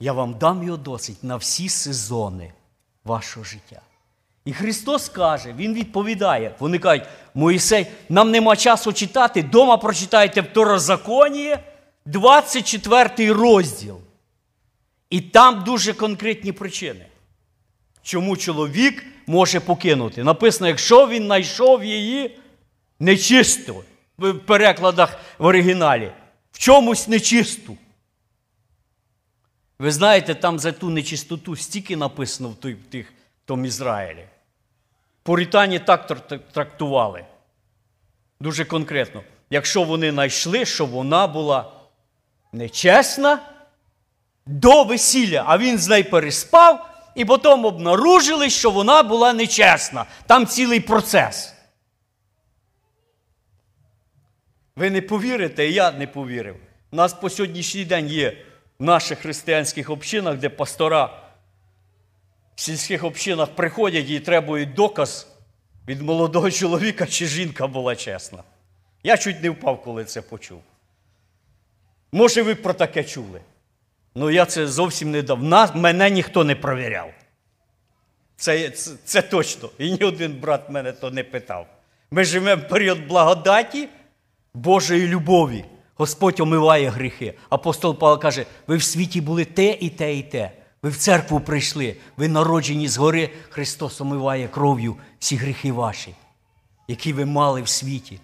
Я 0.00 0.12
вам 0.12 0.34
дам 0.34 0.62
його 0.62 0.76
досить 0.76 1.24
на 1.24 1.36
всі 1.36 1.68
сезони 1.68 2.52
вашого 3.04 3.44
життя. 3.44 3.80
І 4.44 4.52
Христос 4.52 5.08
каже, 5.08 5.52
Він 5.52 5.74
відповідає. 5.74 6.54
Вони 6.58 6.78
кажуть, 6.78 7.06
Моїсей, 7.34 7.86
нам 8.08 8.30
нема 8.30 8.56
часу 8.56 8.92
читати, 8.92 9.42
дома 9.42 9.76
прочитайте 9.76 10.40
Второзаконіє, 10.40 11.64
24 12.08 13.32
розділ. 13.32 14.00
І 15.10 15.20
там 15.20 15.64
дуже 15.64 15.94
конкретні 15.94 16.52
причини, 16.52 17.06
чому 18.02 18.36
чоловік 18.36 19.04
може 19.26 19.60
покинути. 19.60 20.24
Написано, 20.24 20.68
якщо 20.68 21.08
він 21.08 21.24
знайшов 21.24 21.84
її 21.84 22.38
нечисто, 23.00 23.84
в 24.18 24.34
перекладах 24.34 25.18
в 25.38 25.44
оригіналі, 25.44 26.12
в 26.52 26.58
чомусь 26.58 27.08
нечисту. 27.08 27.76
Ви 29.78 29.92
знаєте, 29.92 30.34
там 30.34 30.58
за 30.58 30.72
ту 30.72 30.90
нечистоту 30.90 31.56
стільки 31.56 31.96
написано 31.96 32.48
в 32.48 32.54
тих, 32.90 33.06
в 33.08 33.46
тому 33.46 33.66
Ізраїлі. 33.66 34.24
Порітані 35.22 35.78
так 35.78 36.28
трактували. 36.52 37.24
Дуже 38.40 38.64
конкретно. 38.64 39.22
Якщо 39.50 39.82
вони 39.82 40.10
знайшли, 40.10 40.64
що 40.64 40.86
вона 40.86 41.26
була 41.26 41.77
нечесна 42.52 43.38
до 44.46 44.84
весілля, 44.84 45.44
а 45.46 45.58
він 45.58 45.78
з 45.78 45.88
нею 45.88 46.10
переспав, 46.10 46.90
і 47.14 47.24
потім 47.24 47.64
обнаружили, 47.64 48.50
що 48.50 48.70
вона 48.70 49.02
була 49.02 49.32
нечесна. 49.32 50.04
Там 50.26 50.46
цілий 50.46 50.80
процес. 50.80 51.54
Ви 54.76 54.90
не 54.90 55.02
повірите, 55.02 55.68
і 55.68 55.72
я 55.72 55.90
не 55.90 56.06
повірив. 56.06 56.56
У 56.92 56.96
нас 56.96 57.14
по 57.14 57.30
сьогоднішній 57.30 57.84
день 57.84 58.06
є 58.06 58.36
в 58.78 58.84
наших 58.84 59.18
християнських 59.18 59.90
общинах, 59.90 60.36
де 60.36 60.48
пастора 60.48 61.22
в 62.54 62.60
сільських 62.60 63.04
общинах 63.04 63.48
приходять 63.48 64.10
і 64.10 64.20
требують 64.20 64.74
доказ 64.74 65.26
від 65.88 66.02
молодого 66.02 66.50
чоловіка, 66.50 67.06
чи 67.06 67.26
жінка 67.26 67.66
була 67.66 67.96
чесна. 67.96 68.42
Я 69.02 69.16
чуть 69.16 69.42
не 69.42 69.50
впав, 69.50 69.82
коли 69.82 70.04
це 70.04 70.22
почув. 70.22 70.62
Може, 72.12 72.42
ви 72.42 72.54
про 72.54 72.74
таке 72.74 73.04
чули? 73.04 73.40
Ну, 74.14 74.30
я 74.30 74.46
це 74.46 74.66
зовсім 74.66 75.10
не 75.10 75.22
дав. 75.22 75.42
Нас, 75.42 75.70
Мене 75.74 76.10
ніхто 76.10 76.44
не 76.44 76.54
провіряв. 76.54 77.10
Це, 78.36 78.70
це, 78.70 78.90
це 79.04 79.22
точно. 79.22 79.70
І 79.78 79.90
ні 79.90 80.04
один 80.04 80.32
брат 80.40 80.70
мене 80.70 80.92
то 80.92 81.10
не 81.10 81.24
питав. 81.24 81.66
Ми 82.10 82.24
живемо 82.24 82.62
в 82.62 82.68
період 82.68 83.06
благодаті. 83.06 83.88
Божої 84.54 85.08
любові. 85.08 85.64
Господь 85.94 86.40
омиває 86.40 86.88
гріхи. 86.88 87.34
Апостол 87.50 87.98
Павло 87.98 88.18
каже: 88.18 88.46
ви 88.66 88.76
в 88.76 88.82
світі 88.82 89.20
були 89.20 89.44
те 89.44 89.76
і 89.80 89.90
те, 89.90 90.14
і 90.14 90.22
те. 90.22 90.50
Ви 90.82 90.90
в 90.90 90.96
церкву 90.96 91.40
прийшли, 91.40 91.96
ви 92.16 92.28
народжені 92.28 92.88
згори, 92.88 93.30
Христос 93.48 94.00
омиває 94.00 94.48
кров'ю 94.48 94.96
всі 95.18 95.36
гріхи 95.36 95.72
ваші, 95.72 96.14
які 96.88 97.12
ви 97.12 97.24
мали 97.24 97.62
в 97.62 97.68
світі. 97.68 98.20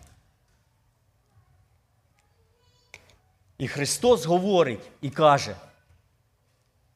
І 3.64 3.68
Христос 3.68 4.26
говорить 4.26 4.80
і 5.00 5.10
каже, 5.10 5.56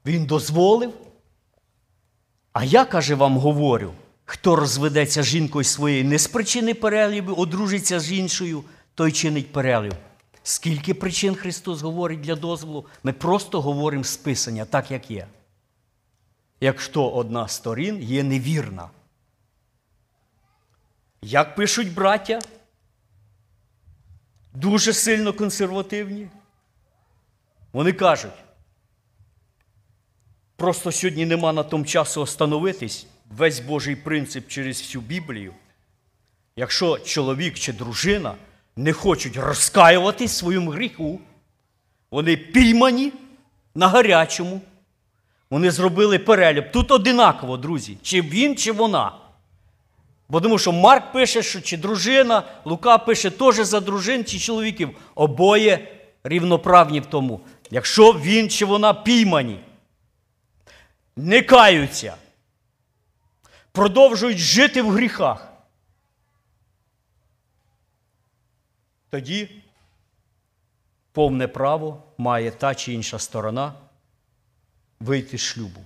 Він 0.07 0.27
дозволив. 0.27 0.95
А 2.53 2.65
я, 2.65 2.85
каже, 2.85 3.15
вам 3.15 3.39
говорю, 3.39 3.93
хто 4.25 4.57
розведеться 4.57 5.23
жінкою 5.23 5.65
своєю 5.65 6.05
не 6.05 6.19
з 6.19 6.27
причини 6.27 6.75
перелюбу, 6.75 7.33
одружиться 7.33 8.01
з 8.01 8.13
іншою 8.13 8.65
той 8.95 9.13
чинить 9.13 9.53
перелив. 9.53 9.93
Скільки 10.43 10.95
причин 10.95 11.35
Христос 11.35 11.83
говорить 11.83 12.21
для 12.21 12.35
дозволу, 12.35 12.87
ми 13.03 13.13
просто 13.13 13.61
говоримо 13.61 14.05
з 14.05 14.17
Писання, 14.17 14.65
так 14.65 14.91
як 14.91 15.11
є. 15.11 15.27
Якщо 16.61 17.09
одна 17.09 17.49
з 17.49 17.53
сторін 17.53 18.03
є 18.03 18.23
невірна. 18.23 18.91
Як 21.23 21.57
пишуть 21.57 21.95
браття, 21.95 22.41
дуже 24.55 24.93
сильно 24.93 25.33
консервативні, 25.33 26.29
вони 27.73 27.93
кажуть, 27.93 28.33
просто 30.57 30.93
сьогодні 30.93 31.27
нема 31.27 31.53
на 31.53 31.63
тому 31.63 31.85
часу 31.85 32.21
остановитись, 32.21 33.07
весь 33.37 33.61
Божий 33.61 33.97
принцип 33.97 34.49
через 34.49 34.81
всю 34.81 35.03
Біблію. 35.03 35.55
Якщо 36.57 36.99
чоловік 36.99 37.55
чи 37.55 37.73
дружина 37.73 38.35
не 38.77 38.93
хочуть 38.93 39.37
розкаюватись 39.37 40.33
своєму 40.33 40.71
гріху. 40.71 41.21
Вони 42.11 42.37
піймані 42.37 43.13
на 43.75 43.89
гарячому. 43.89 44.61
Вони 45.51 45.71
зробили 45.71 46.19
перелюб. 46.19 46.71
Тут 46.73 46.91
одинаково, 46.91 47.57
друзі, 47.57 47.99
чи 48.03 48.23
він, 48.23 48.57
чи 48.57 48.73
вона. 48.73 49.13
Бо 50.29 50.41
тому 50.41 50.59
що 50.59 50.73
Марк 50.73 51.13
пише, 51.13 51.43
що 51.43 51.61
чи 51.61 51.77
дружина, 51.77 52.43
Лука 52.65 52.99
пише 52.99 53.31
теж 53.31 53.55
за 53.55 53.81
дружин 53.81 54.25
чи 54.25 54.39
чоловіків. 54.39 54.91
Обоє 55.15 55.89
рівноправні 56.25 57.01
в 57.01 57.07
тому. 57.07 57.41
Якщо 57.71 58.13
він 58.13 58.51
чи 58.51 58.65
вона 58.65 58.95
піймані, 58.95 59.61
не 61.17 61.43
каються, 61.43 62.17
продовжують 63.73 64.39
жити 64.39 64.83
в 64.83 64.91
гріхах. 64.91 65.49
тоді 69.11 69.63
повне 71.13 71.49
право 71.49 72.03
має 72.19 72.51
та 72.51 72.75
чи 72.75 72.93
інша 72.93 73.19
сторона 73.19 73.75
вийти 75.01 75.39
з 75.39 75.41
шлюбу 75.41 75.81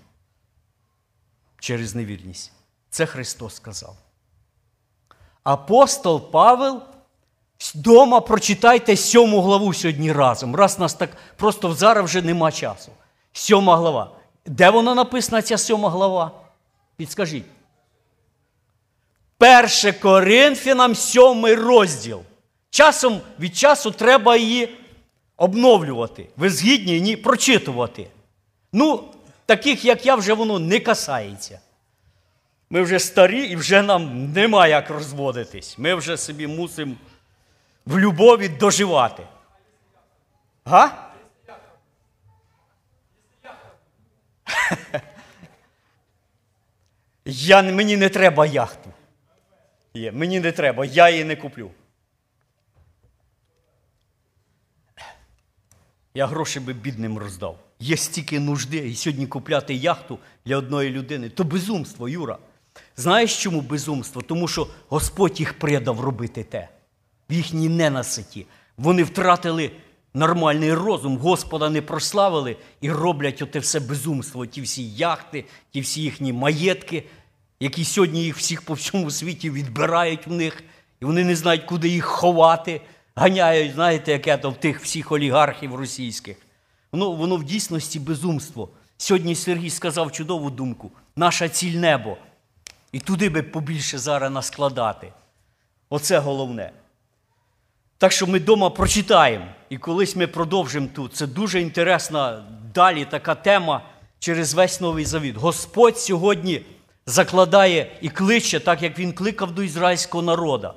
через 1.59 1.95
невірність. 1.95 2.53
Це 2.91 3.07
Христос 3.07 3.55
сказав. 3.55 3.97
Апостол 5.43 6.31
Павел, 6.31 6.83
дома 7.75 8.21
прочитайте 8.21 8.97
сьому 8.97 9.41
главу 9.43 9.75
сьогодні 9.75 10.13
разом. 10.13 10.57
Раз 10.57 10.79
нас 10.79 10.95
так 10.95 11.11
просто 11.37 11.75
зараз 11.75 12.05
вже 12.05 12.23
нема 12.23 12.53
часу. 12.53 12.93
Сьома 13.33 13.77
глава. 13.77 14.11
Де 14.47 14.71
вона 14.71 14.95
написана, 14.95 15.43
ця 15.43 15.59
сьома 15.59 15.91
глава? 15.91 16.31
Підскажіть. 16.97 17.45
Перше 19.39 19.93
Коринфянам 19.93 20.95
сьомий 20.95 21.55
розділ. 21.55 22.21
Часом 22.71 23.21
від 23.41 23.57
часу 23.57 23.91
треба 23.91 24.37
її 24.37 24.69
обновлювати. 25.37 26.27
Ви 26.37 26.51
згідні 26.51 27.01
ні 27.01 27.17
прочитувати. 27.17 28.07
Ну, 28.73 29.05
таких, 29.47 29.85
як 29.85 30.07
я, 30.07 30.15
вже 30.15 30.33
воно 30.33 30.59
не 30.59 30.81
касається. 30.81 31.61
Ми 32.71 32.83
вже 32.83 32.99
старі 32.99 33.45
і 33.45 33.57
вже 33.57 33.83
нам 33.83 34.33
нема 34.33 34.67
як 34.67 34.91
розводитись. 34.91 35.79
Ми 35.79 35.95
вже 35.95 36.17
собі 36.17 36.47
мусимо 36.47 36.95
в 37.87 37.99
любові 37.99 38.49
доживати. 38.49 39.27
Га? 40.65 41.13
Я, 47.25 47.63
мені 47.63 47.97
не 47.97 48.09
треба 48.09 48.47
яхту. 48.47 48.91
Є, 49.95 50.13
мені 50.13 50.41
не 50.41 50.53
треба, 50.53 50.85
я 50.85 51.11
її 51.11 51.25
не 51.25 51.37
куплю. 51.37 51.71
Я 56.15 56.27
гроші 56.27 56.61
би 56.61 56.73
бідним 56.73 57.19
роздав. 57.19 57.59
Є 57.81 57.97
стільки 57.97 58.41
нужди, 58.41 58.77
і 58.77 58.95
сьогодні 58.95 59.27
купляти 59.27 59.75
яхту 59.75 60.19
для 60.45 60.57
одної 60.57 60.91
людини 60.91 61.29
то 61.29 61.45
безумство, 61.45 62.09
Юра. 62.09 62.39
Знаєш 62.97 63.43
чому 63.43 63.61
безумство? 63.61 64.23
Тому 64.23 64.49
що 64.49 64.69
Господь 64.89 65.41
їх 65.41 65.59
предав 65.59 66.01
робити 66.01 66.45
те. 66.45 66.69
В 67.33 67.35
їхній 67.35 67.69
ненаситі. 67.69 68.47
Вони 68.77 69.03
втратили 69.03 69.71
нормальний 70.15 70.75
розум, 70.75 71.19
Господа 71.19 71.71
не 71.71 71.83
прославили 71.83 72.57
і 72.81 72.91
роблять 72.91 73.43
оте 73.43 73.59
все 73.59 73.81
безумство, 73.81 74.47
ті 74.47 74.61
всі 74.61 74.91
яхти, 74.91 75.45
ті 75.71 75.81
всі 75.81 76.03
їхні 76.03 76.33
маєтки, 76.33 77.05
які 77.61 77.85
сьогодні 77.85 78.25
їх 78.25 78.37
всіх 78.37 78.63
по 78.63 78.75
всьому 78.75 79.11
світі 79.11 79.51
відбирають 79.51 80.27
в 80.27 80.33
них, 80.33 80.63
і 81.01 81.05
вони 81.05 81.25
не 81.25 81.37
знають, 81.37 81.65
куди 81.65 81.89
їх 81.89 82.05
ховати, 82.05 82.81
ганяють, 83.15 83.75
знаєте, 83.75 84.13
яке 84.13 84.37
то 84.37 84.51
в 84.51 84.57
тих 84.57 84.81
всіх 84.81 85.13
олігархів 85.13 85.75
російських. 85.75 86.37
Воно, 86.93 87.13
воно 87.13 87.37
в 87.37 87.45
дійсності 87.45 87.99
безумство. 88.01 88.69
Сьогодні 88.97 89.35
Сергій 89.35 89.71
сказав 89.71 90.13
чудову 90.13 90.51
думку: 90.51 90.91
наша 91.17 91.49
ціль 91.49 91.79
небо. 91.79 92.17
І 92.93 93.01
туди 93.01 93.29
би 93.29 93.43
побільше 93.43 93.99
зараз 93.99 94.33
наскладати. 94.33 95.13
Оце 95.91 96.19
головне. 96.19 96.73
Так 98.03 98.13
що 98.13 98.27
ми 98.27 98.39
вдома 98.39 98.71
прочитаємо, 98.71 99.47
і 99.71 99.79
колись 99.79 100.17
ми 100.17 100.27
продовжимо 100.27 100.89
тут. 100.95 101.15
Це 101.15 101.27
дуже 101.27 101.61
інтересна 101.61 102.45
далі 102.75 103.05
така 103.05 103.35
тема 103.35 103.83
через 104.19 104.55
весь 104.55 104.81
Новий 104.81 105.05
Завіт. 105.05 105.37
Господь 105.37 105.99
сьогодні 105.99 106.63
закладає 107.07 107.97
і 108.01 108.09
кличе, 108.09 108.61
так 108.61 108.83
як 108.83 108.99
він 108.99 109.13
кликав 109.13 109.53
до 109.53 109.63
ізраїльського 109.63 110.23
народу. 110.23 110.71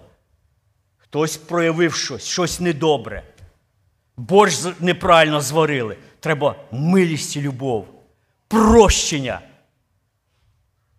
Хтось 0.98 1.38
проявив 1.38 1.94
щось, 1.94 2.26
щось 2.26 2.60
недобре. 2.60 3.24
Борщ 4.18 4.66
неправильно 4.80 5.42
зварили. 5.42 5.98
Треба 6.20 6.56
милість 6.72 7.36
і 7.36 7.42
любов, 7.42 7.88
прощення. 8.48 9.42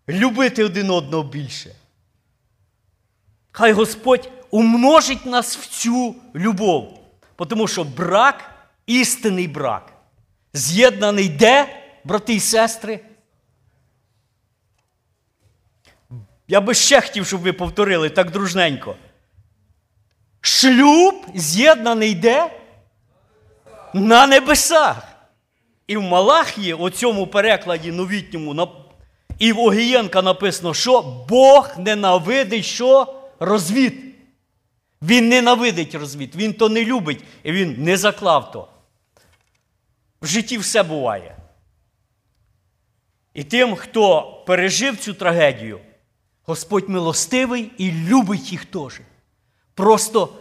Любити 0.09 0.63
один 0.63 0.89
одного 0.89 1.23
більше. 1.23 1.75
Хай 3.51 3.71
Господь 3.71 4.29
умножить 4.51 5.25
нас 5.25 5.57
в 5.57 5.67
цю 5.67 6.15
любов. 6.35 6.99
Тому 7.49 7.67
що 7.67 7.83
брак, 7.83 8.51
істинний 8.85 9.47
брак, 9.47 9.93
з'єднаний 10.53 11.29
де, 11.29 11.67
брати 12.03 12.33
і 12.33 12.39
сестри? 12.39 12.99
Я 16.47 16.61
би 16.61 16.73
ще 16.73 17.01
хотів, 17.01 17.27
щоб 17.27 17.41
ви 17.41 17.53
повторили 17.53 18.09
так 18.09 18.31
дружненько. 18.31 18.95
Шлюб 20.41 21.25
з'єднаний 21.35 22.15
де? 22.15 22.51
На 23.93 24.27
небесах. 24.27 25.07
І 25.87 25.97
в 25.97 26.01
Малахії, 26.01 26.73
у 26.73 26.89
цьому 26.89 27.27
перекладі 27.27 27.91
новітньому, 27.91 28.67
і 29.39 29.53
в 29.53 29.59
Огієнка 29.59 30.21
написано, 30.21 30.73
що 30.73 31.01
Бог 31.29 31.69
ненавидить 31.77 32.65
що? 32.65 33.15
Розвід. 33.39 34.06
Він 35.01 35.29
ненавидить 35.29 35.95
розвід, 35.95 36.35
він 36.35 36.53
то 36.53 36.69
не 36.69 36.85
любить 36.85 37.23
і 37.43 37.51
він 37.51 37.83
не 37.83 37.97
заклав 37.97 38.51
то. 38.51 38.67
В 40.21 40.27
житті 40.27 40.57
все 40.57 40.83
буває. 40.83 41.37
І 43.33 43.43
тим, 43.43 43.75
хто 43.75 44.33
пережив 44.47 44.97
цю 44.97 45.13
трагедію, 45.13 45.79
Господь 46.43 46.89
милостивий 46.89 47.71
і 47.77 47.91
любить 47.91 48.51
їх 48.51 48.65
теж. 48.65 49.01
Просто 49.73 50.33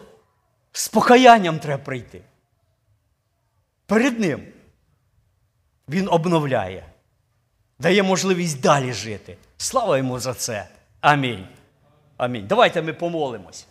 з 0.72 0.88
покаянням 0.88 1.58
треба 1.58 1.82
прийти. 1.82 2.22
Перед 3.86 4.20
Ним 4.20 4.46
Він 5.88 6.08
обновляє, 6.08 6.86
дає 7.78 8.02
можливість 8.02 8.60
далі 8.60 8.92
жити. 8.92 9.36
Слава 9.56 9.98
йому 9.98 10.18
за 10.18 10.34
це. 10.34 10.68
Амінь. 11.00 11.46
Амінь. 12.16 12.46
Давайте 12.46 12.82
ми 12.82 12.92
помолимось. 12.92 13.66